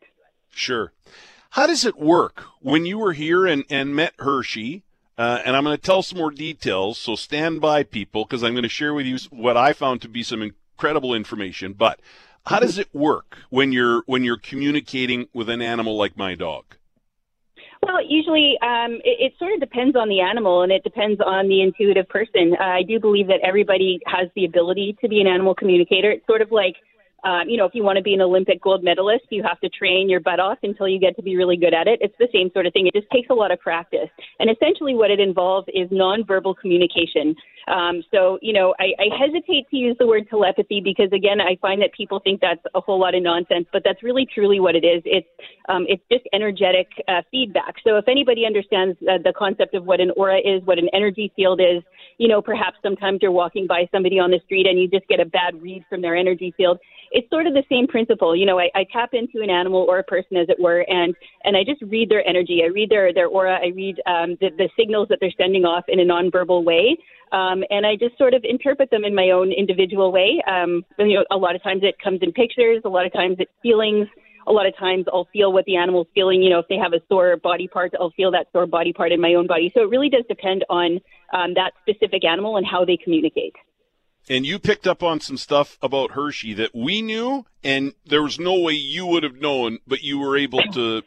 Sure. 0.51 0.93
How 1.51 1.67
does 1.67 1.85
it 1.85 1.99
work 1.99 2.45
when 2.61 2.87
you 2.87 2.99
were 2.99 3.13
here 3.13 3.47
and, 3.47 3.65
and 3.69 3.95
met 3.95 4.15
Hershey? 4.19 4.85
Uh, 5.21 5.43
and 5.45 5.55
I'm 5.55 5.65
going 5.65 5.77
to 5.77 5.83
tell 5.83 6.03
some 6.03 6.17
more 6.17 6.31
details, 6.31 6.97
so 6.97 7.15
stand 7.15 7.61
by, 7.61 7.83
people, 7.83 8.25
because 8.25 8.43
I'm 8.43 8.55
going 8.55 8.63
to 8.63 8.71
share 8.71 8.95
with 8.95 9.05
you 9.05 9.19
what 9.29 9.55
I 9.55 9.75
found 9.75 10.01
to 10.01 10.09
be 10.09 10.23
some 10.23 10.41
incredible 10.41 11.15
information. 11.15 11.75
But 11.75 12.01
how 12.47 12.59
does 12.59 12.79
it 12.79 12.89
work 12.95 13.37
when 13.51 13.71
you're 13.71 14.03
when 14.07 14.25
you're 14.25 14.39
communicating 14.39 15.29
with 15.35 15.51
an 15.51 15.61
animal 15.61 15.99
like 15.99 16.17
my 16.17 16.35
dog? 16.35 16.65
Well, 17.83 18.03
usually 18.03 18.57
um, 18.63 18.93
it, 19.05 19.27
it 19.27 19.33
sort 19.39 19.53
of 19.53 19.61
depends 19.61 19.95
on 19.95 20.09
the 20.09 20.21
animal 20.23 20.63
and 20.63 20.73
it 20.73 20.85
depends 20.85 21.21
on 21.21 21.49
the 21.49 21.61
intuitive 21.61 22.09
person. 22.09 22.57
Uh, 22.59 22.65
I 22.65 22.83
do 22.83 22.99
believe 22.99 23.27
that 23.27 23.41
everybody 23.43 24.01
has 24.07 24.31
the 24.35 24.47
ability 24.47 24.97
to 25.03 25.09
be 25.09 25.21
an 25.21 25.27
animal 25.27 25.55
communicator. 25.55 26.11
It's 26.11 26.27
sort 26.27 26.41
of 26.41 26.51
like, 26.51 26.77
um, 27.25 27.49
you 27.49 27.57
know, 27.57 27.65
if 27.65 27.75
you 27.75 27.83
want 27.83 27.97
to 27.97 28.03
be 28.03 28.15
an 28.15 28.21
Olympic 28.21 28.63
gold 28.63 28.83
medalist, 28.83 29.25
you 29.31 29.43
have 29.43 29.61
to 29.61 29.69
train 29.69 30.09
your 30.09 30.21
butt 30.21 30.41
off 30.41 30.59
until 30.63 30.89
you 30.89 30.99
get 30.99 31.17
to 31.17 31.23
be 31.23 31.37
really 31.37 31.57
good 31.57 31.75
at 31.75 31.87
it. 31.87 31.99
It's 32.01 32.15
the 32.19 32.29
same 32.33 32.51
sort 32.53 32.67
of 32.67 32.73
thing. 32.73 32.87
It 32.87 32.95
just 32.95 33.11
takes 33.11 33.31
a 33.31 33.35
lot 33.35 33.51
of 33.51 33.61
practice. 33.61 34.09
And 34.39 34.51
essentially, 34.51 34.95
what 34.95 35.11
it 35.11 35.21
involves 35.21 35.69
is 35.75 35.89
nonverbal 35.91 36.57
communication. 36.57 37.35
Um, 37.69 38.03
so, 38.11 38.39
you 38.43 38.53
know, 38.53 38.75
I, 38.79 38.93
I 38.99 39.17
hesitate 39.19 39.69
to 39.71 39.77
use 39.77 39.97
the 39.99 40.07
word 40.07 40.29
telepathy 40.29 40.81
because, 40.81 41.13
again, 41.13 41.41
I 41.41 41.57
find 41.61 41.81
that 41.83 41.93
people 41.93 42.21
think 42.21 42.41
that's 42.41 42.63
a 42.75 42.81
whole 42.81 42.99
lot 42.99 43.15
of 43.15 43.23
nonsense, 43.23 43.67
but 43.73 43.83
that's 43.85 44.03
really 44.03 44.27
truly 44.27 44.61
what 44.61 44.75
it 44.75 44.85
is. 44.85 45.03
It's 45.05 45.29
um, 45.69 45.87
it's 45.89 46.03
just 46.11 46.25
energetic 46.33 46.89
uh, 47.09 47.23
feedback. 47.31 47.77
So, 47.85 47.97
if 47.97 48.09
anybody 48.09 48.47
understands 48.47 48.97
uh, 49.03 49.19
the 49.23 49.33
concept 49.37 49.75
of 49.75 49.85
what 49.85 50.01
an 50.01 50.11
aura 50.17 50.39
is, 50.39 50.63
what 50.65 50.79
an 50.79 50.89
energy 50.93 51.33
field 51.37 51.61
is, 51.61 51.83
you 52.19 52.29
know, 52.29 52.43
perhaps 52.43 52.77
sometimes 52.83 53.21
you're 53.23 53.33
walking 53.33 53.67
by 53.67 53.89
somebody 53.93 54.19
on 54.19 54.31
the 54.31 54.41
street 54.45 54.67
and 54.67 54.81
you 54.81 54.89
just 54.89 55.07
get 55.09 55.21
a 55.21 55.27
bad 55.27 55.61
read 55.61 55.85
from 55.89 56.03
their 56.03 56.17
energy 56.17 56.53
field 56.57 56.79
it's 57.11 57.29
sort 57.31 57.47
of 57.47 57.55
the 57.55 57.65
same 57.69 57.87
principle. 57.87 58.37
You 58.37 58.47
know, 58.47 58.59
I, 58.59 58.71
I 58.75 58.87
tap 58.93 59.11
into 59.13 59.43
an 59.43 59.51
animal 59.51 59.85
or 59.89 59.99
a 59.99 60.05
person, 60.05 60.37
as 60.37 60.49
it 60.49 60.61
were, 60.61 60.81
and 60.89 61.15
and 61.45 61.57
I 61.57 61.65
just 61.65 61.83
read 61.83 62.09
their 62.09 62.27
energy. 62.27 62.63
I 62.65 62.69
read 62.69 62.91
their 62.91 63.13
their 63.13 63.27
aura. 63.27 63.59
I 63.63 63.69
read 63.75 64.01
um, 64.07 64.37
the, 64.41 64.51
the 64.57 64.69
signals 64.79 65.09
that 65.09 65.19
they're 65.21 65.33
sending 65.37 65.65
off 65.65 65.85
in 65.89 66.01
a 66.01 66.05
nonverbal 66.05 66.65
way, 66.65 66.97
um, 67.51 67.65
and 67.71 67.87
I 67.87 67.97
just 67.97 68.17
sort 68.19 68.35
of 68.35 68.45
interpret 68.45 68.91
them 68.91 69.05
in 69.05 69.15
my 69.15 69.31
own 69.31 69.53
individual 69.53 70.13
way. 70.13 70.43
Um, 70.47 70.85
you 70.99 71.15
know, 71.15 71.25
a 71.31 71.37
lot 71.37 71.57
of 71.57 71.63
times 71.63 71.83
it 71.83 71.97
comes 72.03 72.21
in 72.23 72.33
pictures. 72.33 72.83
A 72.85 72.89
lot 72.89 73.07
of 73.07 73.13
times 73.13 73.37
it's 73.39 73.51
feelings. 73.63 74.09
A 74.47 74.53
lot 74.53 74.67
of 74.67 74.77
times 74.77 75.05
I'll 75.13 75.29
feel 75.33 75.53
what 75.53 75.65
the 75.65 75.77
animal's 75.77 76.09
feeling. 76.15 76.43
You 76.43 76.51
know, 76.51 76.59
if 76.59 76.69
they 76.69 76.77
have 76.77 76.93
a 76.93 77.01
sore 77.09 77.37
body 77.37 77.69
part, 77.69 77.93
I'll 77.99 78.11
feel 78.11 78.31
that 78.33 78.47
sore 78.53 78.67
body 78.67 78.93
part 78.93 79.13
in 79.13 79.21
my 79.21 79.35
own 79.35 79.47
body. 79.47 79.71
So 79.75 79.83
it 79.83 79.91
really 79.91 80.09
does 80.09 80.25
depend 80.29 80.65
on 80.71 81.01
um, 81.33 81.55
that 81.55 81.73
specific 81.83 82.25
animal 82.25 82.57
and 82.57 82.67
how 82.67 82.85
they 82.85 82.97
communicate 82.97 83.55
and 84.29 84.47
you 84.47 84.59
picked 84.59 84.87
up 84.87 85.03
on 85.03 85.19
some 85.21 85.37
stuff 85.37 85.79
about 85.83 86.13
Hershey 86.13 86.55
that 86.55 86.75
we 86.75 87.03
knew, 87.03 87.47
and 87.65 87.95
there 88.07 88.23
was 88.23 88.39
no 88.39 88.61
way 88.61 88.75
you 88.75 89.07
would 89.07 89.23
have 89.23 89.37
known, 89.37 89.79
but 89.87 90.03
you 90.03 90.19
were 90.19 90.37
able 90.37 90.63
to 90.75 91.03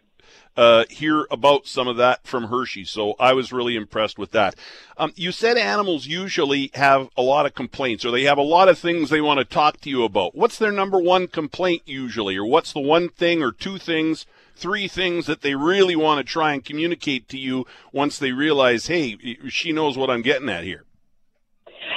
uh, 0.55 0.85
hear 0.89 1.25
about 1.31 1.67
some 1.67 1.87
of 1.87 1.97
that 1.97 2.25
from 2.25 2.45
Hershey. 2.45 2.85
So 2.85 3.15
I 3.19 3.33
was 3.33 3.51
really 3.51 3.75
impressed 3.75 4.19
with 4.19 4.31
that. 4.31 4.55
Um, 4.97 5.13
you 5.15 5.31
said 5.31 5.57
animals 5.57 6.05
usually 6.05 6.71
have 6.75 7.09
a 7.17 7.21
lot 7.21 7.45
of 7.45 7.55
complaints, 7.55 8.05
or 8.05 8.11
they 8.11 8.23
have 8.23 8.37
a 8.37 8.43
lot 8.43 8.69
of 8.69 8.77
things 8.77 9.09
they 9.09 9.21
want 9.21 9.39
to 9.39 9.45
talk 9.45 9.81
to 9.81 9.89
you 9.89 10.03
about. 10.03 10.35
What's 10.35 10.57
their 10.57 10.71
number 10.71 10.99
one 10.99 11.27
complaint 11.27 11.83
usually, 11.85 12.37
or 12.37 12.45
what's 12.45 12.73
the 12.73 12.79
one 12.79 13.09
thing 13.09 13.41
or 13.41 13.51
two 13.51 13.77
things? 13.77 14.25
Three 14.55 14.87
things 14.87 15.25
that 15.25 15.41
they 15.41 15.55
really 15.55 15.95
want 15.95 16.19
to 16.19 16.31
try 16.31 16.53
and 16.53 16.63
communicate 16.63 17.27
to 17.29 17.39
you 17.39 17.65
once 17.91 18.19
they 18.19 18.31
realize, 18.31 18.85
hey, 18.85 19.17
she 19.49 19.71
knows 19.71 19.97
what 19.97 20.11
I'm 20.11 20.21
getting 20.21 20.49
at 20.49 20.63
here. 20.63 20.85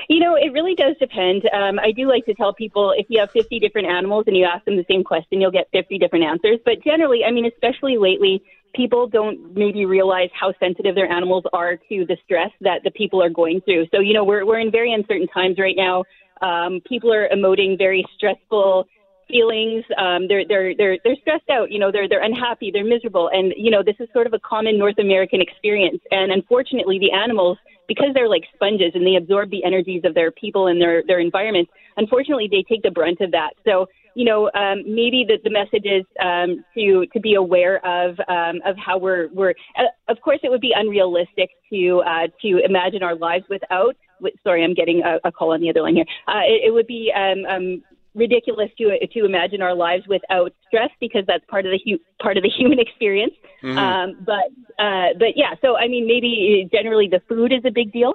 You 0.08 0.20
know, 0.20 0.36
it 0.36 0.52
really 0.52 0.74
does 0.74 0.96
depend. 0.98 1.48
Um, 1.52 1.78
I 1.78 1.90
do 1.90 2.08
like 2.08 2.24
to 2.26 2.34
tell 2.34 2.54
people 2.54 2.92
if 2.96 3.06
you 3.08 3.18
have 3.20 3.30
50 3.32 3.58
different 3.58 3.88
animals 3.88 4.24
and 4.26 4.36
you 4.36 4.44
ask 4.44 4.64
them 4.64 4.76
the 4.76 4.84
same 4.88 5.02
question, 5.02 5.40
you'll 5.40 5.50
get 5.50 5.68
50 5.72 5.98
different 5.98 6.24
answers. 6.24 6.58
But 6.64 6.82
generally, 6.84 7.24
I 7.24 7.32
mean, 7.32 7.46
especially 7.46 7.96
lately, 7.98 8.42
people 8.74 9.08
don't 9.08 9.56
maybe 9.56 9.84
realize 9.84 10.30
how 10.38 10.52
sensitive 10.60 10.94
their 10.94 11.10
animals 11.10 11.44
are 11.52 11.76
to 11.76 12.04
the 12.06 12.16
stress 12.24 12.50
that 12.60 12.82
the 12.84 12.90
people 12.92 13.22
are 13.22 13.30
going 13.30 13.60
through. 13.62 13.86
So, 13.92 14.00
you 14.00 14.14
know, 14.14 14.24
we're, 14.24 14.46
we're 14.46 14.60
in 14.60 14.70
very 14.70 14.92
uncertain 14.92 15.26
times 15.28 15.58
right 15.58 15.76
now. 15.76 16.04
Um, 16.40 16.80
people 16.86 17.12
are 17.12 17.28
emoting 17.28 17.78
very 17.78 18.04
stressful 18.16 18.86
feelings. 19.28 19.84
Um, 19.98 20.28
they're 20.28 20.46
they're 20.46 20.74
they're 20.76 20.98
they're 21.02 21.16
stressed 21.20 21.48
out. 21.50 21.70
You 21.70 21.78
know, 21.78 21.90
they're 21.90 22.08
they're 22.08 22.22
unhappy. 22.22 22.70
They're 22.70 22.84
miserable. 22.84 23.30
And 23.32 23.52
you 23.56 23.70
know, 23.70 23.82
this 23.82 23.96
is 23.98 24.08
sort 24.12 24.26
of 24.26 24.34
a 24.34 24.38
common 24.38 24.78
North 24.78 24.98
American 24.98 25.40
experience. 25.40 26.00
And 26.10 26.32
unfortunately, 26.32 26.98
the 26.98 27.12
animals, 27.12 27.58
because 27.88 28.08
they're 28.14 28.28
like 28.28 28.44
sponges 28.54 28.92
and 28.94 29.06
they 29.06 29.16
absorb 29.16 29.50
the 29.50 29.64
energies 29.64 30.02
of 30.04 30.14
their 30.14 30.30
people 30.30 30.66
and 30.68 30.80
their 30.80 31.02
their 31.06 31.20
environments. 31.20 31.70
Unfortunately, 31.96 32.48
they 32.50 32.64
take 32.68 32.82
the 32.82 32.90
brunt 32.90 33.20
of 33.20 33.30
that. 33.32 33.50
So 33.64 33.86
you 34.16 34.24
know, 34.24 34.50
um, 34.54 34.82
maybe 34.86 35.26
the, 35.28 35.36
the 35.44 35.50
message 35.50 35.84
is 35.84 36.04
um, 36.24 36.64
to 36.74 37.06
to 37.12 37.20
be 37.20 37.34
aware 37.34 37.84
of 37.86 38.18
um, 38.28 38.62
of 38.64 38.74
how 38.78 38.96
we're 38.96 39.28
we're. 39.28 39.50
Uh, 39.78 39.84
of 40.08 40.18
course, 40.22 40.40
it 40.42 40.48
would 40.48 40.62
be 40.62 40.72
unrealistic 40.74 41.50
to 41.70 42.02
uh, 42.06 42.26
to 42.40 42.64
imagine 42.64 43.02
our 43.02 43.14
lives 43.14 43.44
without. 43.50 43.94
Sorry, 44.42 44.64
I'm 44.64 44.72
getting 44.72 45.02
a, 45.02 45.28
a 45.28 45.30
call 45.30 45.52
on 45.52 45.60
the 45.60 45.68
other 45.68 45.82
line 45.82 45.96
here. 45.96 46.06
Uh, 46.26 46.40
it, 46.46 46.68
it 46.68 46.70
would 46.72 46.86
be 46.86 47.12
um, 47.14 47.44
um, 47.44 47.82
ridiculous 48.16 48.70
to 48.78 48.98
to 49.06 49.24
imagine 49.24 49.62
our 49.62 49.74
lives 49.74 50.04
without 50.08 50.52
stress 50.66 50.90
because 50.98 51.24
that's 51.26 51.44
part 51.46 51.66
of 51.66 51.72
the 51.72 51.80
hu- 51.84 52.00
part 52.20 52.36
of 52.36 52.42
the 52.42 52.50
human 52.56 52.80
experience. 52.80 53.34
Mm-hmm. 53.62 53.78
Um, 53.78 54.16
but 54.24 54.82
uh, 54.82 55.14
but 55.18 55.36
yeah, 55.36 55.54
so 55.60 55.76
I 55.76 55.86
mean, 55.86 56.06
maybe 56.06 56.68
generally 56.72 57.08
the 57.08 57.20
food 57.28 57.52
is 57.52 57.64
a 57.64 57.70
big 57.70 57.92
deal. 57.92 58.14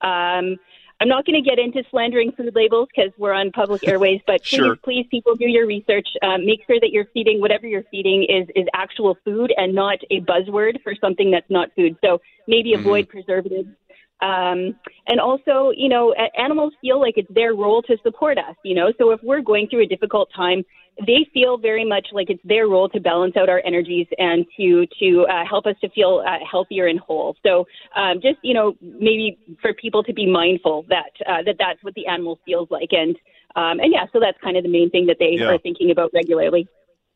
Um, 0.00 0.56
I'm 1.00 1.08
not 1.08 1.26
going 1.26 1.42
to 1.42 1.48
get 1.48 1.58
into 1.58 1.82
slandering 1.90 2.30
food 2.30 2.54
labels 2.54 2.88
because 2.94 3.12
we're 3.18 3.32
on 3.32 3.50
public 3.50 3.86
airways, 3.88 4.20
but 4.24 4.46
sure. 4.46 4.76
please, 4.76 4.80
please, 4.84 5.06
people, 5.10 5.34
do 5.34 5.48
your 5.48 5.66
research. 5.66 6.06
Um, 6.22 6.46
make 6.46 6.60
sure 6.64 6.78
that 6.78 6.90
you're 6.92 7.06
feeding 7.12 7.40
whatever 7.40 7.66
you're 7.66 7.82
feeding 7.90 8.24
is 8.28 8.48
is 8.54 8.66
actual 8.72 9.16
food 9.24 9.52
and 9.56 9.74
not 9.74 9.98
a 10.12 10.20
buzzword 10.20 10.80
for 10.82 10.94
something 11.00 11.32
that's 11.32 11.50
not 11.50 11.70
food. 11.74 11.96
So 12.04 12.20
maybe 12.46 12.70
mm-hmm. 12.70 12.80
avoid 12.82 13.08
preservatives 13.08 13.68
um, 14.22 14.76
and 15.08 15.20
also, 15.20 15.72
you 15.76 15.88
know, 15.88 16.14
animals 16.38 16.72
feel 16.80 17.00
like 17.00 17.14
it's 17.16 17.32
their 17.34 17.54
role 17.54 17.82
to 17.82 17.96
support 18.02 18.38
us, 18.38 18.54
you 18.64 18.74
know. 18.74 18.92
So 18.98 19.10
if 19.10 19.20
we're 19.22 19.40
going 19.40 19.66
through 19.68 19.82
a 19.82 19.86
difficult 19.86 20.28
time, 20.34 20.64
they 21.06 21.26
feel 21.32 21.58
very 21.58 21.84
much 21.84 22.08
like 22.12 22.30
it's 22.30 22.42
their 22.44 22.68
role 22.68 22.88
to 22.90 23.00
balance 23.00 23.36
out 23.36 23.48
our 23.48 23.62
energies 23.64 24.06
and 24.18 24.44
to 24.56 24.86
to 25.00 25.26
uh, 25.26 25.44
help 25.48 25.66
us 25.66 25.74
to 25.80 25.88
feel 25.90 26.22
uh, 26.26 26.38
healthier 26.48 26.86
and 26.86 27.00
whole. 27.00 27.36
So 27.42 27.66
um, 27.96 28.20
just 28.22 28.38
you 28.42 28.54
know, 28.54 28.76
maybe 28.80 29.38
for 29.60 29.74
people 29.74 30.02
to 30.04 30.12
be 30.12 30.26
mindful 30.26 30.84
that 30.88 31.10
uh, 31.26 31.42
that 31.44 31.56
that's 31.58 31.82
what 31.82 31.94
the 31.94 32.06
animal 32.06 32.38
feels 32.44 32.70
like, 32.70 32.90
and 32.92 33.16
um, 33.56 33.80
and 33.80 33.92
yeah, 33.92 34.06
so 34.12 34.20
that's 34.20 34.38
kind 34.42 34.56
of 34.56 34.62
the 34.62 34.70
main 34.70 34.90
thing 34.90 35.06
that 35.06 35.16
they 35.18 35.36
yeah. 35.38 35.46
are 35.46 35.58
thinking 35.58 35.90
about 35.90 36.10
regularly. 36.14 36.68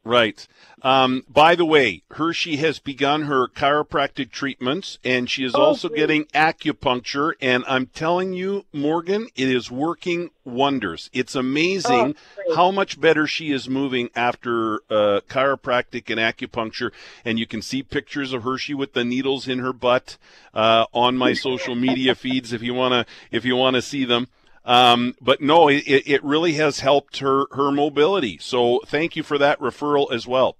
Right. 0.06 0.46
Um, 0.82 1.24
by 1.28 1.56
the 1.56 1.64
way, 1.64 2.04
Hershey 2.12 2.58
has 2.58 2.78
begun 2.78 3.22
her 3.22 3.48
chiropractic 3.48 4.30
treatments, 4.30 5.00
and 5.02 5.28
she 5.28 5.42
is 5.42 5.52
oh, 5.52 5.60
also 5.60 5.88
great. 5.88 5.98
getting 5.98 6.24
acupuncture. 6.26 7.32
And 7.40 7.64
I'm 7.66 7.86
telling 7.86 8.32
you, 8.32 8.66
Morgan, 8.72 9.26
it 9.34 9.48
is 9.48 9.68
working 9.68 10.30
wonders. 10.44 11.10
It's 11.12 11.34
amazing 11.34 12.14
oh, 12.38 12.54
how 12.54 12.70
much 12.70 13.00
better 13.00 13.26
she 13.26 13.50
is 13.50 13.68
moving 13.68 14.08
after 14.14 14.76
uh, 14.88 15.22
chiropractic 15.28 16.08
and 16.08 16.20
acupuncture. 16.20 16.92
And 17.24 17.40
you 17.40 17.46
can 17.48 17.60
see 17.60 17.82
pictures 17.82 18.32
of 18.32 18.44
Hershey 18.44 18.74
with 18.74 18.92
the 18.92 19.04
needles 19.04 19.48
in 19.48 19.58
her 19.58 19.72
butt 19.72 20.18
uh, 20.54 20.86
on 20.94 21.16
my 21.16 21.32
social 21.48 21.74
media 21.74 22.14
feeds 22.14 22.52
if 22.52 22.62
you 22.62 22.74
wanna 22.74 23.06
if 23.32 23.44
you 23.44 23.56
wanna 23.56 23.82
see 23.82 24.04
them. 24.04 24.28
Um, 24.66 25.14
but 25.20 25.40
no, 25.40 25.68
it, 25.68 25.84
it 25.86 26.22
really 26.24 26.54
has 26.54 26.80
helped 26.80 27.18
her, 27.18 27.46
her 27.52 27.70
mobility. 27.70 28.36
So 28.40 28.80
thank 28.84 29.14
you 29.14 29.22
for 29.22 29.38
that 29.38 29.60
referral 29.60 30.12
as 30.12 30.26
well. 30.26 30.56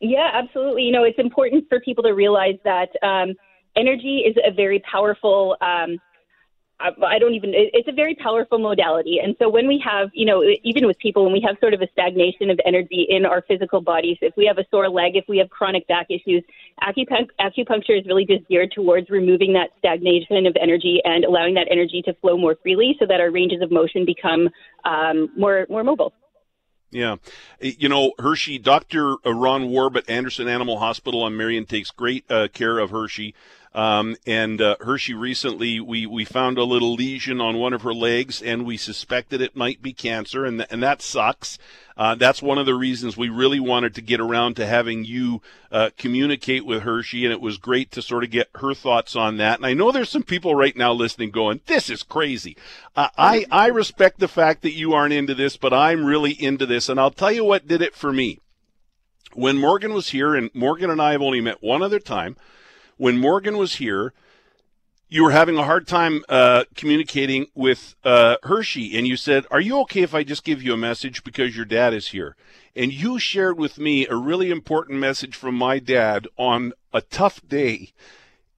Yeah, 0.00 0.28
absolutely. 0.32 0.82
You 0.82 0.92
know, 0.92 1.04
it's 1.04 1.18
important 1.18 1.66
for 1.68 1.78
people 1.80 2.02
to 2.04 2.10
realize 2.10 2.56
that 2.64 2.88
um, 3.02 3.34
energy 3.76 4.24
is 4.26 4.36
a 4.44 4.50
very 4.52 4.80
powerful 4.80 5.56
um, 5.60 5.98
I 6.80 7.18
don't 7.18 7.34
even, 7.34 7.52
it's 7.54 7.88
a 7.88 7.92
very 7.92 8.14
powerful 8.14 8.58
modality. 8.58 9.18
And 9.22 9.36
so 9.38 9.50
when 9.50 9.68
we 9.68 9.82
have, 9.84 10.08
you 10.14 10.24
know, 10.24 10.42
even 10.64 10.86
with 10.86 10.98
people, 10.98 11.24
when 11.24 11.32
we 11.32 11.44
have 11.46 11.56
sort 11.60 11.74
of 11.74 11.82
a 11.82 11.88
stagnation 11.92 12.48
of 12.48 12.58
energy 12.64 13.06
in 13.08 13.26
our 13.26 13.42
physical 13.42 13.82
bodies, 13.82 14.16
if 14.22 14.34
we 14.36 14.46
have 14.46 14.56
a 14.58 14.64
sore 14.70 14.88
leg, 14.88 15.14
if 15.14 15.24
we 15.28 15.36
have 15.38 15.50
chronic 15.50 15.86
back 15.88 16.06
issues, 16.08 16.42
acupuncture 16.82 18.00
is 18.00 18.06
really 18.06 18.24
just 18.24 18.48
geared 18.48 18.72
towards 18.72 19.10
removing 19.10 19.52
that 19.52 19.70
stagnation 19.78 20.46
of 20.46 20.56
energy 20.60 21.00
and 21.04 21.24
allowing 21.24 21.54
that 21.54 21.68
energy 21.70 22.00
to 22.02 22.14
flow 22.14 22.38
more 22.38 22.56
freely 22.62 22.96
so 22.98 23.06
that 23.06 23.20
our 23.20 23.30
ranges 23.30 23.60
of 23.60 23.70
motion 23.70 24.06
become 24.06 24.48
um, 24.84 25.28
more, 25.36 25.66
more 25.68 25.84
mobile. 25.84 26.14
Yeah. 26.90 27.16
You 27.60 27.88
know, 27.88 28.12
Hershey, 28.18 28.58
Dr. 28.58 29.16
Ron 29.24 29.70
Warb 29.70 29.96
at 29.96 30.08
Anderson 30.10 30.48
Animal 30.48 30.78
Hospital 30.78 31.22
on 31.22 31.36
Marion 31.36 31.66
takes 31.66 31.90
great 31.90 32.28
uh, 32.30 32.48
care 32.48 32.78
of 32.78 32.90
Hershey. 32.90 33.34
Um, 33.72 34.16
and 34.26 34.60
uh, 34.60 34.76
Hershey 34.80 35.14
recently, 35.14 35.78
we, 35.78 36.04
we 36.04 36.24
found 36.24 36.58
a 36.58 36.64
little 36.64 36.94
lesion 36.94 37.40
on 37.40 37.56
one 37.56 37.72
of 37.72 37.82
her 37.82 37.94
legs, 37.94 38.42
and 38.42 38.66
we 38.66 38.76
suspected 38.76 39.40
it 39.40 39.54
might 39.54 39.80
be 39.80 39.92
cancer, 39.92 40.44
and, 40.44 40.58
th- 40.58 40.68
and 40.72 40.82
that 40.82 41.00
sucks. 41.00 41.56
Uh, 41.96 42.16
that's 42.16 42.42
one 42.42 42.58
of 42.58 42.66
the 42.66 42.74
reasons 42.74 43.16
we 43.16 43.28
really 43.28 43.60
wanted 43.60 43.94
to 43.94 44.00
get 44.00 44.18
around 44.18 44.56
to 44.56 44.66
having 44.66 45.04
you 45.04 45.40
uh, 45.70 45.90
communicate 45.96 46.66
with 46.66 46.82
Hershey, 46.82 47.24
and 47.24 47.32
it 47.32 47.40
was 47.40 47.58
great 47.58 47.92
to 47.92 48.02
sort 48.02 48.24
of 48.24 48.30
get 48.30 48.48
her 48.56 48.74
thoughts 48.74 49.14
on 49.14 49.36
that. 49.36 49.58
And 49.60 49.66
I 49.66 49.74
know 49.74 49.92
there's 49.92 50.10
some 50.10 50.24
people 50.24 50.56
right 50.56 50.74
now 50.74 50.92
listening 50.92 51.30
going, 51.30 51.60
"This 51.66 51.90
is 51.90 52.02
crazy." 52.02 52.56
Uh, 52.96 53.08
I 53.16 53.44
I 53.52 53.66
respect 53.68 54.18
the 54.18 54.28
fact 54.28 54.62
that 54.62 54.72
you 54.72 54.94
aren't 54.94 55.12
into 55.12 55.34
this, 55.34 55.56
but 55.56 55.72
I'm 55.72 56.06
really 56.06 56.32
into 56.32 56.66
this, 56.66 56.88
and 56.88 56.98
I'll 56.98 57.10
tell 57.10 57.30
you 57.30 57.44
what 57.44 57.68
did 57.68 57.82
it 57.82 57.94
for 57.94 58.12
me. 58.12 58.38
When 59.34 59.58
Morgan 59.58 59.92
was 59.92 60.08
here, 60.08 60.34
and 60.34 60.50
Morgan 60.54 60.90
and 60.90 61.02
I 61.02 61.12
have 61.12 61.22
only 61.22 61.40
met 61.40 61.62
one 61.62 61.82
other 61.82 62.00
time 62.00 62.36
when 63.00 63.16
Morgan 63.16 63.56
was 63.56 63.76
here, 63.76 64.12
you 65.08 65.24
were 65.24 65.30
having 65.30 65.56
a 65.56 65.64
hard 65.64 65.88
time 65.88 66.22
uh, 66.28 66.64
communicating 66.74 67.46
with 67.54 67.94
uh, 68.04 68.36
Hershey, 68.42 68.96
and 68.96 69.08
you 69.08 69.16
said, 69.16 69.46
"Are 69.50 69.60
you 69.60 69.80
okay 69.80 70.02
if 70.02 70.14
I 70.14 70.22
just 70.22 70.44
give 70.44 70.62
you 70.62 70.74
a 70.74 70.76
message 70.76 71.24
because 71.24 71.56
your 71.56 71.64
dad 71.64 71.94
is 71.94 72.08
here?" 72.08 72.36
And 72.76 72.92
you 72.92 73.18
shared 73.18 73.58
with 73.58 73.78
me 73.78 74.06
a 74.06 74.16
really 74.16 74.50
important 74.50 74.98
message 74.98 75.34
from 75.34 75.54
my 75.54 75.78
dad 75.78 76.28
on 76.36 76.74
a 76.92 77.00
tough 77.00 77.40
day 77.48 77.92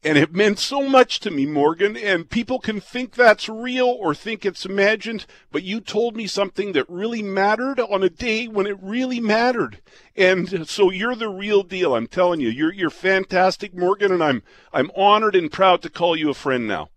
and 0.04 0.18
it 0.18 0.35
meant 0.35 0.59
so 0.59 0.88
much 0.88 1.21
to 1.21 1.30
me, 1.30 1.47
Morgan. 1.47 1.97
And 1.97 2.28
people 2.28 2.59
can 2.59 2.80
think 2.80 3.14
that's 3.14 3.49
real 3.49 3.87
or 3.87 4.14
think 4.14 4.44
it's 4.44 4.66
imagined, 4.66 5.26
but 5.50 5.62
you 5.62 5.80
told 5.80 6.16
me 6.16 6.26
something 6.26 6.73
that 6.73 6.88
really 6.88 7.23
mattered 7.23 7.78
on 7.78 8.02
a 8.02 8.11
day 8.11 8.49
when 8.49 8.66
it 8.66 8.76
really 8.82 9.21
mattered. 9.21 9.80
And 10.16 10.68
so 10.68 10.90
you're 10.90 11.14
the 11.14 11.28
real 11.28 11.62
deal. 11.62 11.94
I'm 11.94 12.09
telling 12.09 12.40
you, 12.40 12.49
you're 12.49 12.73
you're 12.73 12.90
fantastic, 12.90 13.75
Morgan, 13.75 14.12
and 14.12 14.23
I'm 14.23 14.42
I'm 14.73 14.90
honored 14.97 15.37
and 15.37 15.50
proud 15.50 15.82
to 15.82 15.90
call 15.90 16.16
you 16.16 16.30
a 16.30 16.35
friend 16.35 16.66
now. 16.66 16.88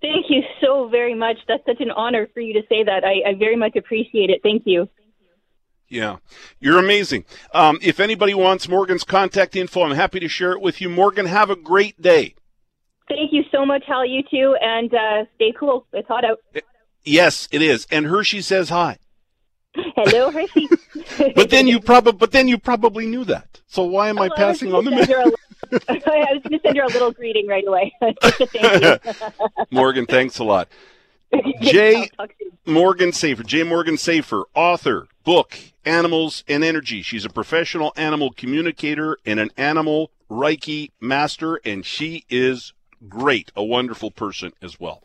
Thank 0.00 0.26
you 0.30 0.42
so 0.60 0.88
very 0.88 1.14
much. 1.14 1.36
That's 1.46 1.64
such 1.64 1.80
an 1.80 1.92
honor 1.92 2.28
for 2.34 2.40
you 2.40 2.54
to 2.54 2.62
say 2.68 2.82
that. 2.82 3.04
I, 3.04 3.30
I 3.30 3.34
very 3.34 3.56
much 3.56 3.76
appreciate 3.76 4.30
it. 4.30 4.40
Thank 4.42 4.62
you. 4.66 4.88
Yeah, 5.88 6.16
you're 6.58 6.78
amazing. 6.78 7.24
Um, 7.52 7.78
if 7.82 8.00
anybody 8.00 8.32
wants 8.32 8.68
Morgan's 8.68 9.04
contact 9.04 9.56
info, 9.56 9.82
I'm 9.82 9.94
happy 9.94 10.20
to 10.20 10.28
share 10.28 10.52
it 10.52 10.60
with 10.60 10.80
you. 10.80 10.88
Morgan, 10.88 11.26
have 11.26 11.50
a 11.50 11.56
great 11.56 12.00
day. 12.00 12.34
Thank 13.08 13.32
you 13.32 13.42
so 13.52 13.66
much, 13.66 13.84
Hal. 13.86 14.06
You 14.06 14.22
too, 14.22 14.56
and 14.60 14.92
uh, 14.94 15.24
stay 15.34 15.52
cool. 15.58 15.86
It's 15.92 16.08
hot 16.08 16.24
out. 16.24 16.40
Yes, 17.04 17.48
it 17.50 17.60
is. 17.60 17.86
And 17.90 18.06
Hershey 18.06 18.40
says 18.40 18.70
hi. 18.70 18.98
Hello, 19.74 20.30
Hershey. 20.30 20.68
but 21.34 21.50
then 21.50 21.66
you 21.66 21.80
probably, 21.80 22.12
but 22.12 22.32
then 22.32 22.48
you 22.48 22.58
probably 22.58 23.06
knew 23.06 23.24
that. 23.24 23.60
So 23.66 23.84
why 23.84 24.08
am 24.08 24.18
I 24.18 24.28
passing 24.28 24.72
on 24.72 24.84
the? 24.84 24.90
message? 24.90 25.10
I 25.88 26.32
was 26.32 26.42
going 26.42 26.58
to 26.58 26.60
send 26.62 26.76
her 26.76 26.84
a 26.84 26.88
little 26.88 27.12
greeting 27.12 27.46
right 27.46 27.66
away. 27.66 27.92
Thank 28.00 28.82
you. 28.82 29.12
Morgan, 29.70 30.06
thanks 30.06 30.38
a 30.38 30.44
lot. 30.44 30.68
Jay 31.60 32.10
Morgan 32.66 33.10
Saifer, 33.10 33.44
Jay 33.44 33.62
Morgan 33.62 33.96
Saifer, 33.96 34.44
author, 34.54 35.08
book, 35.24 35.58
Animals 35.84 36.44
and 36.48 36.62
Energy. 36.62 37.02
She's 37.02 37.24
a 37.24 37.30
professional 37.30 37.92
animal 37.96 38.30
communicator 38.32 39.16
and 39.24 39.40
an 39.40 39.50
animal 39.56 40.10
Reiki 40.30 40.90
master, 41.00 41.60
and 41.64 41.84
she 41.84 42.24
is 42.30 42.72
great, 43.08 43.50
a 43.56 43.64
wonderful 43.64 44.10
person 44.10 44.52
as 44.62 44.78
well. 44.78 45.02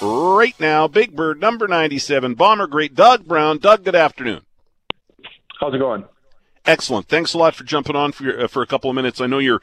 Right 0.00 0.58
now, 0.58 0.88
Big 0.88 1.14
Bird 1.14 1.40
number 1.40 1.68
97, 1.68 2.34
Bomber 2.34 2.66
Great, 2.66 2.94
Doug 2.94 3.24
Brown. 3.24 3.58
Doug, 3.58 3.84
good 3.84 3.94
afternoon. 3.94 4.40
How's 5.60 5.74
it 5.74 5.78
going? 5.78 6.04
Excellent. 6.64 7.08
Thanks 7.08 7.34
a 7.34 7.38
lot 7.38 7.54
for 7.54 7.62
jumping 7.64 7.94
on 7.94 8.10
for 8.12 8.24
your, 8.24 8.44
uh, 8.44 8.48
for 8.48 8.62
a 8.62 8.66
couple 8.66 8.90
of 8.90 8.96
minutes. 8.96 9.20
I 9.20 9.26
know 9.26 9.38
you're 9.38 9.62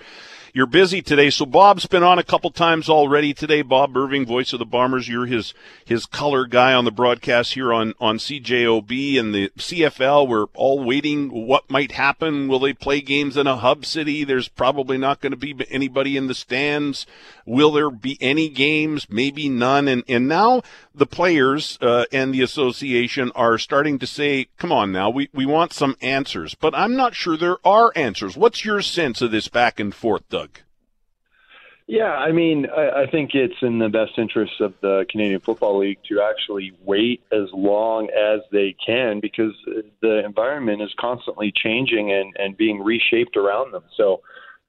you're 0.53 0.65
busy 0.65 1.01
today. 1.01 1.29
So 1.29 1.45
Bob's 1.45 1.85
been 1.85 2.03
on 2.03 2.19
a 2.19 2.23
couple 2.23 2.49
times 2.51 2.89
already 2.89 3.33
today. 3.33 3.61
Bob 3.61 3.95
Irving, 3.95 4.25
voice 4.25 4.53
of 4.53 4.59
the 4.59 4.65
Bombers. 4.65 5.07
You're 5.07 5.25
his 5.25 5.53
his 5.85 6.05
color 6.05 6.45
guy 6.45 6.73
on 6.73 6.85
the 6.85 6.91
broadcast 6.91 7.53
here 7.53 7.71
on 7.73 7.93
on 7.99 8.17
CJOB 8.17 9.19
and 9.19 9.33
the 9.33 9.49
CFL. 9.57 10.27
We're 10.27 10.45
all 10.55 10.83
waiting. 10.83 11.29
What 11.47 11.69
might 11.69 11.91
happen? 11.91 12.47
Will 12.47 12.59
they 12.59 12.73
play 12.73 13.01
games 13.01 13.37
in 13.37 13.47
a 13.47 13.57
hub 13.57 13.85
city? 13.85 14.23
There's 14.23 14.47
probably 14.47 14.97
not 14.97 15.21
going 15.21 15.31
to 15.31 15.37
be 15.37 15.55
anybody 15.69 16.17
in 16.17 16.27
the 16.27 16.35
stands. 16.35 17.05
Will 17.45 17.71
there 17.71 17.91
be 17.91 18.17
any 18.21 18.49
games? 18.49 19.07
Maybe 19.09 19.49
none. 19.49 19.87
And 19.87 20.03
and 20.07 20.27
now 20.27 20.63
the 20.95 21.05
players 21.05 21.77
uh, 21.81 22.05
and 22.11 22.33
the 22.33 22.41
association 22.41 23.31
are 23.35 23.57
starting 23.57 23.99
to 23.99 24.07
say, 24.07 24.47
"Come 24.57 24.71
on 24.71 24.91
now, 24.91 25.09
we 25.09 25.29
we 25.33 25.45
want 25.45 25.73
some 25.73 25.95
answers." 26.01 26.55
But 26.55 26.73
I'm 26.73 26.95
not 26.95 27.13
sure 27.13 27.37
there 27.37 27.57
are 27.65 27.91
answers. 27.95 28.35
What's 28.35 28.65
your 28.65 28.81
sense 28.81 29.21
of 29.21 29.31
this 29.31 29.47
back 29.47 29.79
and 29.79 29.93
forth, 29.93 30.27
Doug? 30.29 30.38
Yeah, 31.91 32.11
I 32.11 32.31
mean, 32.31 32.67
I, 32.69 33.01
I 33.01 33.05
think 33.09 33.31
it's 33.33 33.63
in 33.63 33.79
the 33.79 33.89
best 33.89 34.19
interest 34.19 34.61
of 34.61 34.75
the 34.79 35.07
Canadian 35.09 35.39
Football 35.39 35.79
League 35.79 35.97
to 36.07 36.21
actually 36.21 36.71
wait 36.85 37.23
as 37.31 37.49
long 37.51 38.09
as 38.11 38.41
they 38.51 38.75
can 38.85 39.19
because 39.19 39.53
the 39.99 40.23
environment 40.23 40.83
is 40.83 40.93
constantly 40.99 41.51
changing 41.51 42.11
and, 42.11 42.31
and 42.37 42.55
being 42.55 42.79
reshaped 42.83 43.35
around 43.35 43.73
them. 43.73 43.81
So 43.97 44.21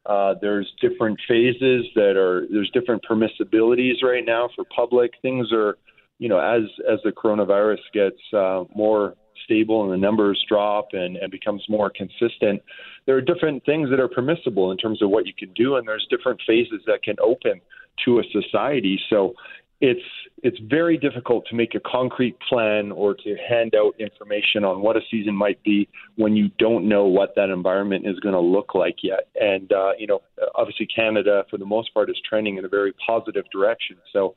uh, 0.06 0.36
there's 0.40 0.72
different 0.80 1.20
phases 1.28 1.84
that 1.94 2.16
are 2.16 2.46
there's 2.50 2.70
different 2.70 3.04
permissibilities 3.04 4.02
right 4.02 4.24
now 4.24 4.48
for 4.56 4.64
public. 4.74 5.10
Things 5.20 5.52
are, 5.52 5.76
you 6.18 6.30
know, 6.30 6.38
as 6.38 6.62
as 6.90 7.00
the 7.04 7.12
coronavirus 7.12 7.80
gets 7.92 8.16
uh, 8.32 8.64
more 8.74 9.14
stable 9.50 9.82
and 9.82 9.92
the 9.92 9.96
numbers 9.96 10.44
drop 10.48 10.88
and, 10.92 11.16
and 11.16 11.30
becomes 11.30 11.62
more 11.68 11.90
consistent, 11.90 12.62
there 13.06 13.16
are 13.16 13.20
different 13.20 13.64
things 13.64 13.90
that 13.90 13.98
are 13.98 14.08
permissible 14.08 14.70
in 14.70 14.76
terms 14.76 15.02
of 15.02 15.10
what 15.10 15.26
you 15.26 15.32
can 15.36 15.52
do, 15.54 15.76
and 15.76 15.88
there's 15.88 16.06
different 16.10 16.40
phases 16.46 16.80
that 16.86 17.02
can 17.02 17.16
open 17.22 17.60
to 18.04 18.20
a 18.20 18.22
society. 18.32 18.98
So 19.10 19.34
it's 19.80 20.00
it's 20.42 20.58
very 20.70 20.96
difficult 20.98 21.46
to 21.48 21.54
make 21.54 21.74
a 21.74 21.80
concrete 21.80 22.36
plan 22.48 22.92
or 22.92 23.14
to 23.14 23.36
hand 23.48 23.74
out 23.74 23.92
information 23.98 24.64
on 24.64 24.82
what 24.82 24.96
a 24.96 25.00
season 25.10 25.34
might 25.34 25.62
be 25.62 25.88
when 26.16 26.36
you 26.36 26.50
don't 26.58 26.88
know 26.88 27.04
what 27.06 27.34
that 27.36 27.50
environment 27.50 28.06
is 28.06 28.18
going 28.20 28.34
to 28.34 28.40
look 28.40 28.74
like 28.74 28.96
yet. 29.02 29.28
And 29.34 29.72
uh, 29.72 29.92
you 29.98 30.06
know, 30.06 30.20
obviously 30.54 30.86
Canada 30.86 31.44
for 31.50 31.56
the 31.56 31.64
most 31.64 31.92
part 31.94 32.10
is 32.10 32.16
trending 32.28 32.58
in 32.58 32.64
a 32.64 32.68
very 32.68 32.92
positive 33.06 33.44
direction. 33.50 33.96
So 34.12 34.36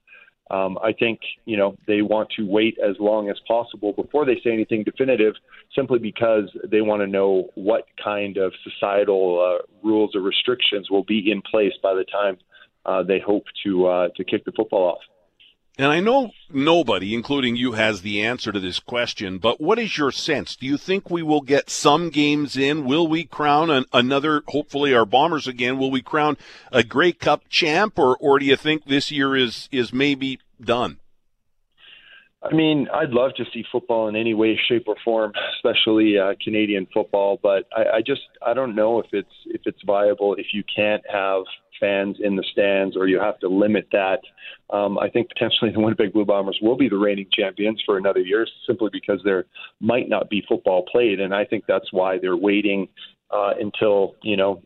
um, 0.51 0.77
I 0.83 0.93
think 0.93 1.19
you 1.45 1.57
know 1.57 1.77
they 1.87 2.01
want 2.01 2.29
to 2.37 2.45
wait 2.45 2.77
as 2.83 2.95
long 2.99 3.29
as 3.29 3.37
possible 3.47 3.93
before 3.93 4.25
they 4.25 4.39
say 4.43 4.51
anything 4.51 4.83
definitive, 4.83 5.33
simply 5.75 5.99
because 5.99 6.49
they 6.69 6.81
want 6.81 7.01
to 7.01 7.07
know 7.07 7.49
what 7.55 7.85
kind 8.03 8.37
of 8.37 8.53
societal 8.63 9.39
uh, 9.39 9.65
rules 9.87 10.15
or 10.15 10.21
restrictions 10.21 10.89
will 10.89 11.05
be 11.05 11.31
in 11.31 11.41
place 11.41 11.73
by 11.81 11.93
the 11.93 12.05
time 12.05 12.37
uh, 12.85 13.03
they 13.03 13.19
hope 13.19 13.45
to 13.65 13.87
uh, 13.87 14.07
to 14.15 14.23
kick 14.23 14.45
the 14.45 14.51
football 14.51 14.83
off. 14.83 15.01
And 15.75 15.91
I 15.91 16.01
know 16.01 16.31
nobody, 16.51 17.15
including 17.15 17.55
you, 17.55 17.71
has 17.71 18.01
the 18.01 18.21
answer 18.21 18.51
to 18.51 18.59
this 18.59 18.79
question, 18.79 19.39
but 19.39 19.59
what 19.59 19.79
is 19.79 19.97
your 19.97 20.11
sense? 20.11 20.55
Do 20.55 20.67
you 20.67 20.77
think 20.77 21.09
we 21.09 21.23
will 21.23 21.41
get 21.41 21.71
some 21.71 22.11
games 22.11 22.55
in? 22.55 22.85
Will 22.85 23.07
we 23.07 23.23
crown 23.23 23.71
an, 23.71 23.85
another, 23.91 24.43
hopefully 24.49 24.93
our 24.93 25.05
Bombers 25.05 25.47
again, 25.47 25.79
will 25.79 25.89
we 25.89 26.03
crown 26.03 26.37
a 26.71 26.83
Grey 26.83 27.11
Cup 27.11 27.49
champ, 27.49 27.97
or, 27.97 28.15
or 28.17 28.37
do 28.37 28.45
you 28.45 28.55
think 28.55 28.85
this 28.85 29.09
year 29.09 29.35
is, 29.35 29.67
is 29.71 29.91
maybe 29.91 30.39
done? 30.61 30.99
I 32.43 32.53
mean, 32.53 32.87
I'd 32.93 33.11
love 33.11 33.31
to 33.37 33.45
see 33.53 33.63
football 33.71 34.09
in 34.09 34.15
any 34.15 34.33
way, 34.33 34.59
shape, 34.67 34.83
or 34.87 34.95
form, 35.03 35.31
especially 35.55 36.17
uh, 36.17 36.33
Canadian 36.43 36.87
football. 36.93 37.39
But 37.41 37.67
I, 37.75 37.97
I 37.97 38.01
just 38.05 38.21
I 38.45 38.53
don't 38.53 38.75
know 38.75 38.99
if 38.99 39.07
it's 39.13 39.33
if 39.45 39.61
it's 39.65 39.79
viable 39.85 40.35
if 40.35 40.47
you 40.53 40.63
can't 40.75 41.03
have 41.11 41.43
fans 41.79 42.17
in 42.21 42.35
the 42.35 42.43
stands 42.51 42.95
or 42.95 43.07
you 43.07 43.19
have 43.19 43.39
to 43.39 43.47
limit 43.47 43.87
that. 43.91 44.19
Um, 44.69 44.97
I 44.97 45.09
think 45.09 45.29
potentially 45.29 45.71
the 45.71 45.79
Winnipeg 45.79 46.13
Blue 46.13 46.25
Bombers 46.25 46.57
will 46.61 46.77
be 46.77 46.89
the 46.89 46.97
reigning 46.97 47.27
champions 47.33 47.81
for 47.85 47.97
another 47.97 48.19
year 48.19 48.47
simply 48.67 48.89
because 48.91 49.19
there 49.23 49.45
might 49.79 50.09
not 50.09 50.29
be 50.29 50.43
football 50.47 50.85
played. 50.91 51.19
And 51.19 51.33
I 51.33 51.45
think 51.45 51.65
that's 51.67 51.91
why 51.91 52.17
they're 52.21 52.37
waiting 52.37 52.87
uh, 53.33 53.51
until 53.59 54.15
you 54.21 54.37
know 54.37 54.61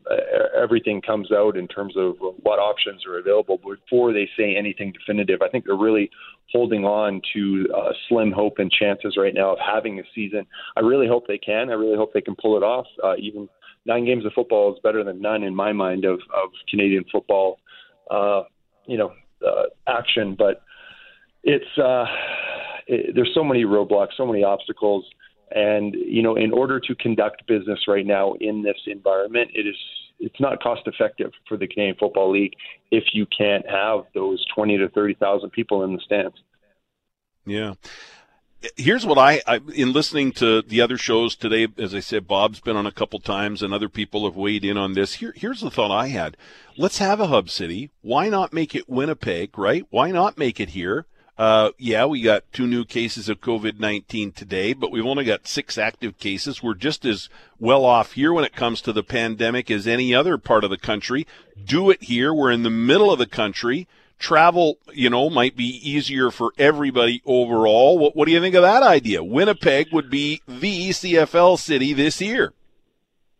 everything 0.60 1.00
comes 1.00 1.32
out 1.32 1.56
in 1.56 1.66
terms 1.66 1.94
of 1.96 2.16
what 2.42 2.58
options 2.58 3.06
are 3.06 3.18
available 3.18 3.58
before 3.58 4.12
they 4.12 4.28
say 4.36 4.56
anything 4.56 4.92
definitive. 4.92 5.40
I 5.42 5.48
think 5.48 5.64
they're 5.64 5.76
really 5.76 6.10
holding 6.52 6.84
on 6.84 7.20
to 7.34 7.66
uh, 7.76 7.92
slim 8.08 8.32
hope 8.32 8.58
and 8.58 8.70
chances 8.70 9.16
right 9.16 9.34
now 9.34 9.52
of 9.52 9.58
having 9.58 9.98
a 9.98 10.02
season. 10.14 10.46
I 10.76 10.80
really 10.80 11.06
hope 11.06 11.26
they 11.26 11.38
can. 11.38 11.70
I 11.70 11.74
really 11.74 11.96
hope 11.96 12.12
they 12.12 12.20
can 12.20 12.36
pull 12.36 12.56
it 12.56 12.62
off. 12.62 12.86
Uh, 13.02 13.14
even 13.18 13.48
nine 13.86 14.04
games 14.04 14.24
of 14.26 14.32
football 14.34 14.72
is 14.72 14.78
better 14.82 15.04
than 15.04 15.20
none 15.20 15.42
in 15.42 15.54
my 15.54 15.72
mind 15.72 16.04
of, 16.04 16.20
of 16.34 16.50
Canadian 16.68 17.04
football, 17.10 17.58
uh, 18.10 18.42
you 18.86 18.98
know, 18.98 19.12
uh, 19.46 19.64
action. 19.86 20.36
But 20.38 20.62
it's 21.42 21.78
uh, 21.78 22.04
it, 22.86 23.14
there's 23.14 23.30
so 23.34 23.44
many 23.44 23.64
roadblocks, 23.64 24.16
so 24.16 24.26
many 24.26 24.42
obstacles, 24.42 25.04
and 25.52 25.94
you 25.94 26.22
know, 26.22 26.36
in 26.36 26.52
order 26.52 26.80
to 26.80 26.94
conduct 26.94 27.46
business 27.46 27.80
right 27.88 28.06
now 28.06 28.34
in 28.40 28.62
this 28.62 28.78
environment, 28.86 29.50
it 29.54 29.66
is 29.66 29.76
it's 30.20 30.40
not 30.40 30.62
cost 30.62 30.82
effective 30.86 31.32
for 31.48 31.56
the 31.56 31.66
Canadian 31.66 31.96
Football 31.98 32.32
League 32.32 32.54
if 32.90 33.04
you 33.12 33.26
can't 33.26 33.68
have 33.68 34.04
those 34.14 34.44
twenty 34.54 34.76
to 34.78 34.88
thirty 34.88 35.14
thousand 35.14 35.50
people 35.50 35.84
in 35.84 35.94
the 35.94 36.00
stands. 36.00 36.36
Yeah. 37.46 37.74
Here's 38.76 39.06
what 39.06 39.18
I, 39.18 39.40
I, 39.46 39.60
in 39.72 39.92
listening 39.92 40.32
to 40.32 40.62
the 40.62 40.80
other 40.80 40.98
shows 40.98 41.36
today 41.36 41.68
as 41.78 41.94
i 41.94 42.00
said 42.00 42.26
bob's 42.26 42.58
been 42.58 42.74
on 42.74 42.88
a 42.88 42.92
couple 42.92 43.20
times 43.20 43.62
and 43.62 43.72
other 43.72 43.88
people 43.88 44.24
have 44.24 44.34
weighed 44.34 44.64
in 44.64 44.76
on 44.76 44.94
this. 44.94 45.14
Here, 45.14 45.32
here's 45.36 45.60
the 45.60 45.70
thought 45.70 45.92
i 45.92 46.08
had. 46.08 46.36
Let's 46.76 46.98
have 46.98 47.20
a 47.20 47.28
hub 47.28 47.50
city. 47.50 47.92
Why 48.00 48.28
not 48.28 48.52
make 48.52 48.74
it 48.74 48.88
winnipeg 48.88 49.56
right? 49.56 49.86
Why 49.90 50.10
not 50.10 50.38
make 50.38 50.58
it 50.58 50.70
here 50.70 51.06
uh, 51.38 51.70
yeah, 51.78 52.04
we 52.04 52.20
got 52.20 52.52
two 52.52 52.66
new 52.66 52.84
cases 52.84 53.28
of 53.28 53.40
COVID 53.40 53.78
19 53.78 54.32
today, 54.32 54.72
but 54.72 54.90
we've 54.90 55.06
only 55.06 55.24
got 55.24 55.46
six 55.46 55.78
active 55.78 56.18
cases. 56.18 56.62
We're 56.62 56.74
just 56.74 57.04
as 57.04 57.28
well 57.60 57.84
off 57.84 58.12
here 58.12 58.32
when 58.32 58.44
it 58.44 58.56
comes 58.56 58.80
to 58.82 58.92
the 58.92 59.04
pandemic 59.04 59.70
as 59.70 59.86
any 59.86 60.14
other 60.14 60.36
part 60.36 60.64
of 60.64 60.70
the 60.70 60.76
country. 60.76 61.26
Do 61.64 61.90
it 61.90 62.02
here. 62.02 62.34
We're 62.34 62.50
in 62.50 62.64
the 62.64 62.70
middle 62.70 63.12
of 63.12 63.20
the 63.20 63.26
country 63.26 63.86
travel, 64.18 64.78
you 64.92 65.08
know, 65.08 65.30
might 65.30 65.56
be 65.56 65.64
easier 65.88 66.30
for 66.30 66.52
everybody 66.58 67.22
overall. 67.24 67.98
What, 67.98 68.16
what 68.16 68.26
do 68.26 68.32
you 68.32 68.40
think 68.40 68.54
of 68.54 68.62
that 68.62 68.82
idea? 68.82 69.22
Winnipeg 69.22 69.92
would 69.92 70.10
be 70.10 70.42
the 70.46 70.90
CFL 70.90 71.58
city 71.58 71.92
this 71.92 72.20
year. 72.20 72.52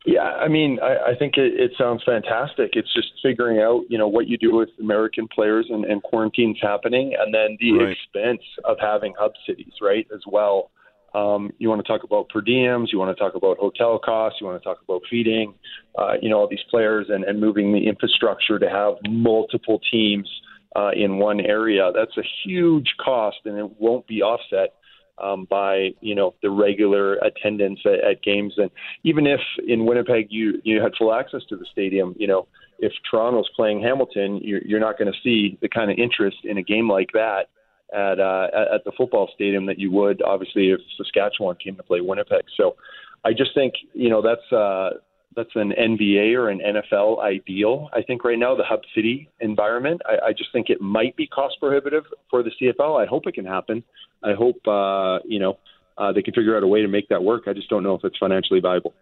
Yeah, 0.06 0.22
I 0.22 0.48
mean, 0.48 0.78
I, 0.82 1.10
I 1.10 1.14
think 1.18 1.36
it, 1.36 1.60
it 1.60 1.72
sounds 1.76 2.02
fantastic. 2.06 2.70
It's 2.74 2.92
just 2.94 3.08
figuring 3.22 3.58
out, 3.58 3.82
you 3.88 3.98
know, 3.98 4.08
what 4.08 4.28
you 4.28 4.38
do 4.38 4.54
with 4.54 4.68
American 4.80 5.28
players 5.28 5.66
and, 5.68 5.84
and 5.84 6.02
quarantines 6.02 6.58
happening, 6.62 7.14
and 7.18 7.34
then 7.34 7.58
the 7.60 7.72
right. 7.72 7.96
expense 7.96 8.42
of 8.64 8.76
having 8.80 9.14
hub 9.18 9.32
cities, 9.46 9.72
right, 9.82 10.06
as 10.14 10.20
well. 10.26 10.70
Um, 11.14 11.52
you 11.58 11.68
want 11.68 11.84
to 11.84 11.88
talk 11.90 12.04
about 12.04 12.28
per 12.28 12.40
diems, 12.40 12.86
you 12.92 12.98
want 12.98 13.16
to 13.16 13.22
talk 13.22 13.34
about 13.34 13.58
hotel 13.58 13.98
costs, 13.98 14.40
you 14.40 14.46
want 14.46 14.62
to 14.62 14.64
talk 14.64 14.78
about 14.82 15.02
feeding, 15.10 15.54
uh, 15.98 16.12
you 16.22 16.28
know, 16.28 16.38
all 16.38 16.48
these 16.48 16.64
players 16.70 17.06
and, 17.08 17.24
and 17.24 17.40
moving 17.40 17.72
the 17.72 17.88
infrastructure 17.88 18.58
to 18.58 18.68
have 18.68 18.94
multiple 19.08 19.80
teams 19.90 20.28
uh, 20.76 20.90
in 20.94 21.18
one 21.18 21.40
area. 21.40 21.90
That's 21.94 22.16
a 22.18 22.24
huge 22.44 22.94
cost, 23.02 23.38
and 23.46 23.58
it 23.58 23.80
won't 23.80 24.06
be 24.06 24.22
offset 24.22 24.74
um, 25.22 25.46
by 25.48 25.90
you 26.00 26.14
know 26.14 26.34
the 26.42 26.50
regular 26.50 27.14
attendance 27.16 27.80
at, 27.84 28.04
at 28.04 28.22
games. 28.22 28.54
And 28.56 28.70
even 29.04 29.26
if 29.26 29.40
in 29.66 29.86
Winnipeg 29.86 30.28
you 30.30 30.60
you 30.64 30.82
had 30.82 30.92
full 30.96 31.12
access 31.12 31.42
to 31.48 31.56
the 31.56 31.66
stadium, 31.70 32.14
you 32.18 32.26
know 32.26 32.46
if 32.78 32.92
Toronto's 33.10 33.48
playing 33.56 33.82
Hamilton, 33.82 34.40
you're, 34.42 34.62
you're 34.62 34.80
not 34.80 34.98
going 34.98 35.12
to 35.12 35.18
see 35.22 35.58
the 35.60 35.68
kind 35.68 35.90
of 35.90 35.98
interest 35.98 36.36
in 36.44 36.58
a 36.58 36.62
game 36.62 36.88
like 36.88 37.10
that 37.12 37.46
at 37.92 38.20
uh, 38.20 38.48
at 38.74 38.84
the 38.84 38.92
football 38.96 39.30
stadium 39.34 39.66
that 39.66 39.78
you 39.78 39.90
would 39.90 40.22
obviously 40.22 40.70
if 40.70 40.80
Saskatchewan 40.96 41.56
came 41.62 41.76
to 41.76 41.82
play 41.82 42.00
Winnipeg. 42.00 42.44
So 42.56 42.76
I 43.24 43.32
just 43.32 43.54
think 43.54 43.74
you 43.94 44.10
know 44.10 44.22
that's 44.22 44.52
uh, 44.52 44.98
that's 45.38 45.54
an 45.54 45.72
NBA 45.78 46.34
or 46.34 46.48
an 46.48 46.60
NFL 46.60 47.22
ideal. 47.22 47.88
I 47.92 48.02
think 48.02 48.24
right 48.24 48.38
now 48.38 48.56
the 48.56 48.64
hub 48.64 48.80
city 48.92 49.28
environment. 49.38 50.02
I, 50.04 50.28
I 50.28 50.32
just 50.32 50.50
think 50.52 50.68
it 50.68 50.80
might 50.80 51.14
be 51.16 51.28
cost 51.28 51.54
prohibitive 51.60 52.02
for 52.28 52.42
the 52.42 52.50
CFL. 52.60 53.00
I 53.00 53.06
hope 53.06 53.28
it 53.28 53.34
can 53.34 53.46
happen. 53.46 53.84
I 54.24 54.32
hope 54.32 54.56
uh, 54.66 55.20
you 55.24 55.38
know 55.38 55.58
uh, 55.96 56.12
they 56.12 56.22
can 56.22 56.34
figure 56.34 56.56
out 56.56 56.64
a 56.64 56.66
way 56.66 56.82
to 56.82 56.88
make 56.88 57.08
that 57.10 57.22
work. 57.22 57.44
I 57.46 57.52
just 57.52 57.70
don't 57.70 57.84
know 57.84 57.94
if 57.94 58.02
it's 58.02 58.18
financially 58.18 58.58
viable. 58.58 58.94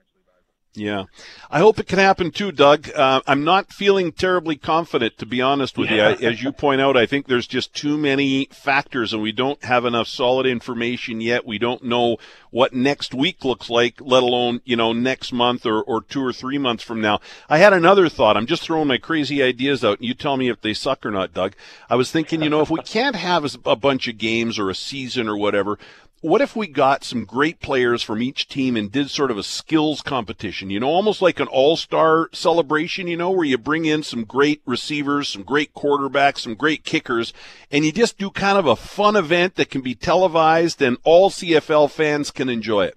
Yeah. 0.77 1.05
I 1.51 1.59
hope 1.59 1.79
it 1.79 1.87
can 1.87 1.99
happen 1.99 2.31
too, 2.31 2.53
Doug. 2.53 2.91
Uh, 2.95 3.23
I'm 3.27 3.45
not 3.45 3.73
feeling 3.73 4.13
terribly 4.13 4.57
confident, 4.57 5.17
to 5.19 5.27
be 5.27 5.41
honest 5.41 5.79
with 5.79 5.91
yeah. 5.91 6.17
you. 6.19 6.29
As 6.29 6.43
you 6.43 6.53
point 6.53 6.81
out, 6.81 6.97
I 6.97 7.07
think 7.07 7.27
there's 7.27 7.47
just 7.47 7.75
too 7.75 7.97
many 7.97 8.47
factors 8.53 9.13
and 9.13 9.23
we 9.23 9.33
don't 9.33 9.63
have 9.65 9.85
enough 9.85 10.07
solid 10.07 10.47
information 10.47 11.21
yet. 11.21 11.47
We 11.47 11.59
don't 11.59 11.83
know 11.83 12.19
what 12.51 12.75
next 12.75 13.15
week 13.15 13.45
looks 13.45 13.71
like, 13.71 14.01
let 14.01 14.23
alone, 14.23 14.61
you 14.65 14.77
know, 14.77 14.93
next 14.93 15.33
month 15.33 15.65
or, 15.67 15.83
or 15.83 16.03
two 16.03 16.25
or 16.25 16.33
three 16.33 16.59
months 16.59 16.83
from 16.83 17.01
now. 17.01 17.21
I 17.49 17.59
had 17.59 17.73
another 17.73 18.09
thought. 18.09 18.37
I'm 18.37 18.47
just 18.47 18.63
throwing 18.63 18.89
my 18.89 18.99
crazy 18.99 19.43
ideas 19.43 19.85
out 19.85 19.99
and 19.99 20.07
you 20.07 20.15
tell 20.15 20.37
me 20.37 20.49
if 20.51 20.61
they 20.61 20.75
suck 20.75 21.07
or 21.07 21.11
not, 21.11 21.33
Doug. 21.33 21.55
I 21.89 21.97
was 21.97 22.11
thinking, 22.11 22.43
you 22.43 22.51
know, 22.51 22.61
if 22.61 22.71
we 22.71 22.81
can't 22.83 23.17
have 23.17 23.57
a 23.65 23.77
bunch 23.77 24.09
of 24.09 24.19
games 24.19 24.59
or 24.59 24.69
a 24.69 24.75
season 24.75 25.29
or 25.29 25.37
whatever, 25.37 25.79
what 26.23 26.41
if 26.41 26.57
we 26.57 26.67
got 26.67 27.05
some 27.05 27.25
great 27.25 27.61
players 27.61 28.03
from 28.03 28.23
each 28.23 28.49
team 28.49 28.77
and 28.77 28.91
did 28.91 29.11
sort 29.11 29.31
of 29.31 29.39
a 29.39 29.43
skills 29.43 30.01
competition, 30.01 30.71
you 30.71 30.81
know, 30.81 30.89
almost 30.89 31.21
like 31.21 31.39
an 31.39 31.47
all-star 31.49 32.31
celebration, 32.33 33.07
you 33.07 33.17
know, 33.17 33.31
where 33.31 33.45
you 33.45 33.59
bring 33.59 33.85
in 33.85 34.03
some 34.03 34.25
great 34.25 34.63
receivers, 34.65 35.29
some 35.29 35.43
great 35.43 35.75
quarterbacks, 35.75 36.39
some 36.39 36.55
great 36.55 36.85
kickers, 36.85 37.33
and 37.71 37.85
you 37.85 37.93
just 37.93 38.19
do 38.19 38.31
kind 38.31 38.59
of 38.59 38.67
a 38.67 38.77
fun 38.77 39.15
event 39.15 39.57
that 39.57 39.71
can 39.71 39.83
be 39.83 39.95
televised 39.95 40.81
and 40.81 40.97
all 41.05 41.31
CFL 41.31 41.91
fans 41.91 42.31
can 42.31 42.49
enjoy 42.49 42.87
it. 42.87 42.97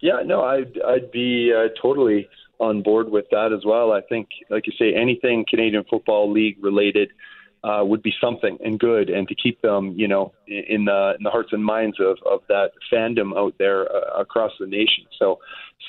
Yeah, 0.00 0.20
no, 0.24 0.42
I'd, 0.42 0.78
I'd 0.86 1.10
be 1.10 1.52
uh, 1.56 1.68
totally 1.80 2.28
on 2.60 2.82
board 2.82 3.10
with 3.10 3.24
that 3.30 3.52
as 3.52 3.64
well. 3.64 3.92
I 3.92 4.02
think, 4.02 4.28
like 4.50 4.66
you 4.66 4.72
say, 4.78 4.94
anything 4.94 5.46
Canadian 5.48 5.84
Football 5.84 6.30
League 6.32 6.62
related– 6.62 7.10
uh, 7.64 7.82
would 7.84 8.02
be 8.02 8.14
something 8.20 8.58
and 8.64 8.78
good, 8.78 9.10
and 9.10 9.26
to 9.28 9.34
keep 9.34 9.60
them, 9.62 9.92
you 9.96 10.06
know, 10.06 10.32
in 10.46 10.84
the 10.84 11.14
in 11.18 11.24
the 11.24 11.30
hearts 11.30 11.50
and 11.52 11.64
minds 11.64 11.98
of 12.00 12.18
of 12.30 12.40
that 12.48 12.72
fandom 12.92 13.36
out 13.36 13.54
there 13.58 13.90
uh, 13.90 14.20
across 14.20 14.52
the 14.60 14.66
nation. 14.66 15.04
So 15.18 15.40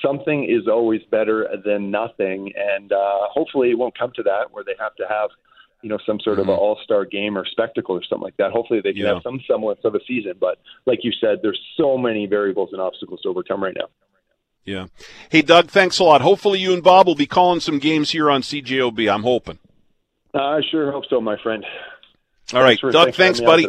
something 0.01 0.45
is 0.45 0.67
always 0.67 1.01
better 1.12 1.47
than 1.63 1.91
nothing, 1.91 2.51
and 2.56 2.91
uh, 2.91 3.27
hopefully 3.32 3.71
it 3.71 3.77
won't 3.77 3.97
come 3.97 4.12
to 4.15 4.23
that 4.23 4.51
where 4.51 4.63
they 4.63 4.75
have 4.80 4.95
to 4.95 5.06
have. 5.10 5.30
You 5.84 5.89
know, 5.89 5.99
some 6.08 6.19
sort 6.19 6.39
mm-hmm. 6.39 6.49
of 6.49 6.56
an 6.56 6.60
all-star 6.60 7.06
game 7.06 7.38
or 7.38 7.45
spectacle 7.45 7.95
or 7.95 8.01
something 8.03 8.23
like 8.23 8.38
that. 8.38 8.51
Hopefully, 8.51 8.82
they 8.84 8.93
can 8.93 9.03
yeah. 9.03 9.13
have 9.13 9.21
some 9.21 9.39
semblance 9.47 9.80
of 9.84 9.93
a 9.93 9.99
season. 10.08 10.34
But 10.39 10.58
like 10.88 11.03
you 11.03 11.12
said, 11.21 11.38
there's 11.43 11.62
so 11.77 11.99
many 11.99 12.25
variables 12.25 12.69
and 12.71 12.82
obstacles 12.82 13.21
to 13.21 13.30
overcome 13.30 13.63
right 13.63 13.75
now. 13.77 13.88
Yeah. 14.65 14.88
Hey, 15.30 15.43
Doug, 15.43 15.67
thanks 15.67 15.99
a 15.99 16.03
lot. 16.03 16.21
Hopefully, 16.21 16.60
you 16.60 16.73
and 16.73 16.82
Bob 16.82 17.06
will 17.06 17.15
be 17.15 17.27
calling 17.27 17.60
some 17.60 17.77
games 17.77 18.10
here 18.10 18.30
on 18.30 18.41
CJOB. 18.41 19.10
I'm 19.10 19.21
hoping. 19.21 19.60
I 20.38 20.62
sure 20.69 20.91
hope 20.91 21.06
so, 21.08 21.19
my 21.19 21.38
friend. 21.41 21.65
All 22.54 22.62
right, 22.62 22.80
thanks 22.80 22.93
Doug. 22.93 23.13
Thanks, 23.15 23.41
buddy. 23.41 23.67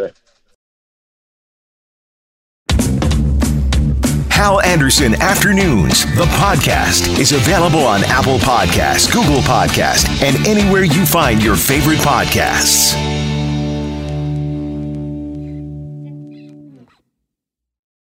Hal 4.30 4.60
Anderson 4.60 5.20
Afternoons, 5.20 6.04
the 6.14 6.24
podcast, 6.38 7.18
is 7.18 7.32
available 7.32 7.84
on 7.84 8.04
Apple 8.04 8.38
Podcasts, 8.38 9.12
Google 9.12 9.40
Podcasts, 9.40 10.06
and 10.22 10.46
anywhere 10.46 10.84
you 10.84 11.04
find 11.04 11.42
your 11.42 11.56
favorite 11.56 11.98
podcasts. 11.98 13.17